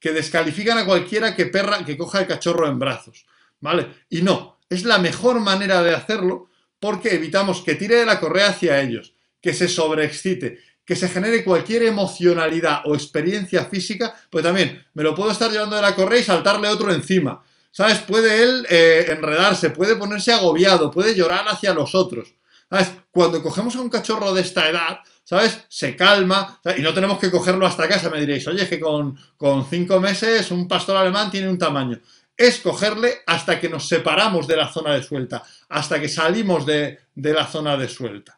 que, 0.00 0.12
descalifican 0.12 0.78
a 0.78 0.84
cualquiera 0.84 1.34
que, 1.34 1.46
perra, 1.46 1.84
que 1.84 1.96
coja 1.96 2.20
el 2.20 2.26
cachorro 2.26 2.68
en 2.68 2.78
brazos. 2.78 3.26
¿vale? 3.60 3.88
Y 4.08 4.22
no, 4.22 4.58
es 4.68 4.84
la 4.84 4.98
mejor 4.98 5.40
manera 5.40 5.82
de 5.82 5.94
hacerlo 5.94 6.48
porque 6.78 7.14
evitamos 7.14 7.62
que 7.62 7.74
tire 7.74 7.96
de 7.96 8.06
la 8.06 8.20
correa 8.20 8.48
hacia 8.48 8.80
ellos, 8.80 9.14
que 9.40 9.54
se 9.54 9.68
sobreexcite, 9.68 10.58
que 10.86 10.96
se 10.96 11.08
genere 11.08 11.44
cualquier 11.44 11.82
emocionalidad 11.82 12.82
o 12.84 12.94
experiencia 12.94 13.64
física, 13.64 14.14
pues 14.30 14.44
también 14.44 14.86
me 14.94 15.02
lo 15.02 15.14
puedo 15.14 15.32
estar 15.32 15.50
llevando 15.50 15.76
de 15.76 15.82
la 15.82 15.94
correa 15.94 16.20
y 16.20 16.24
saltarle 16.24 16.68
otro 16.68 16.92
encima. 16.92 17.42
¿Sabes? 17.72 17.98
Puede 17.98 18.42
él 18.42 18.66
eh, 18.70 19.06
enredarse, 19.10 19.68
puede 19.68 19.96
ponerse 19.96 20.32
agobiado, 20.32 20.90
puede 20.90 21.14
llorar 21.14 21.44
hacia 21.48 21.74
los 21.74 21.94
otros. 21.94 22.34
¿Sabes? 22.70 22.92
Cuando 23.10 23.42
cogemos 23.42 23.76
a 23.76 23.80
un 23.80 23.90
cachorro 23.90 24.32
de 24.32 24.40
esta 24.40 24.68
edad, 24.70 25.00
¿sabes? 25.24 25.58
Se 25.68 25.94
calma 25.94 26.58
y 26.76 26.80
no 26.80 26.94
tenemos 26.94 27.18
que 27.18 27.30
cogerlo 27.30 27.66
hasta 27.66 27.86
casa. 27.86 28.08
Me 28.08 28.20
diréis, 28.20 28.46
oye, 28.48 28.66
que 28.66 28.80
con, 28.80 29.18
con 29.36 29.68
cinco 29.68 30.00
meses 30.00 30.50
un 30.50 30.66
pastor 30.66 30.96
alemán 30.96 31.30
tiene 31.30 31.48
un 31.48 31.58
tamaño 31.58 32.00
es 32.36 32.58
cogerle 32.58 33.22
hasta 33.26 33.58
que 33.58 33.68
nos 33.68 33.88
separamos 33.88 34.46
de 34.46 34.56
la 34.56 34.68
zona 34.68 34.94
de 34.94 35.02
suelta, 35.02 35.42
hasta 35.68 36.00
que 36.00 36.08
salimos 36.08 36.66
de, 36.66 36.98
la 37.14 37.46
zona 37.46 37.76
de 37.76 37.88
suelta. 37.88 38.35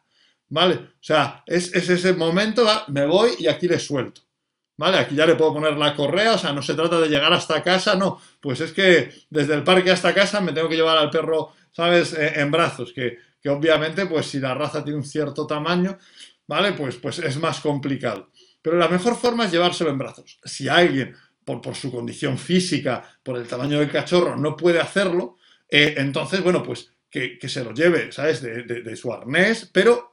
¿Vale? 0.49 0.75
O 0.75 1.01
sea, 1.01 1.43
es, 1.45 1.73
ese 1.73 2.13
momento, 2.13 2.67
me 2.87 3.05
voy 3.05 3.31
y 3.39 3.47
aquí 3.47 3.67
le 3.67 3.79
suelto. 3.79 4.21
¿Vale? 4.77 4.97
Aquí 4.97 5.15
ya 5.15 5.25
le 5.25 5.35
puedo 5.35 5.53
poner 5.53 5.73
la 5.73 5.93
correa, 5.93 6.35
o 6.35 6.37
sea, 6.37 6.53
no 6.53 6.61
se 6.61 6.73
trata 6.73 6.99
de 6.99 7.09
llegar 7.09 7.33
hasta 7.33 7.61
casa, 7.61 7.95
no. 7.95 8.19
Pues 8.39 8.61
es 8.61 8.71
que 8.71 9.11
desde 9.29 9.53
el 9.53 9.63
parque 9.63 9.91
hasta 9.91 10.13
casa 10.13 10.39
me 10.39 10.53
tengo 10.53 10.69
que 10.69 10.75
llevar 10.75 10.97
al 10.97 11.09
perro, 11.09 11.51
¿sabes?, 11.71 12.13
eh, 12.13 12.33
en 12.35 12.49
brazos, 12.49 12.93
que, 12.93 13.17
que 13.41 13.49
obviamente, 13.49 14.05
pues 14.05 14.27
si 14.27 14.39
la 14.39 14.53
raza 14.53 14.83
tiene 14.83 14.97
un 14.97 15.05
cierto 15.05 15.45
tamaño, 15.45 15.97
¿vale? 16.47 16.71
Pues, 16.71 16.95
pues 16.95 17.19
es 17.19 17.37
más 17.37 17.59
complicado. 17.59 18.29
Pero 18.61 18.77
la 18.77 18.87
mejor 18.87 19.15
forma 19.15 19.45
es 19.45 19.51
llevárselo 19.51 19.89
en 19.89 19.97
brazos. 19.97 20.39
Si 20.43 20.67
alguien 20.67 21.13
por, 21.43 21.75
su 21.75 21.91
condición 21.91 22.37
física, 22.37 23.03
por 23.23 23.37
el 23.37 23.47
tamaño 23.47 23.79
del 23.79 23.91
cachorro, 23.91 24.35
no 24.35 24.55
puede 24.55 24.79
hacerlo, 24.79 25.37
eh, 25.67 25.95
entonces, 25.97 26.43
bueno, 26.43 26.61
pues 26.61 26.91
que, 27.09 27.39
se 27.47 27.63
lo 27.63 27.73
lleve, 27.73 28.11
¿sabes? 28.11 28.41
De, 28.41 28.95
su 28.95 29.11
arnés, 29.11 29.69
pero 29.73 30.07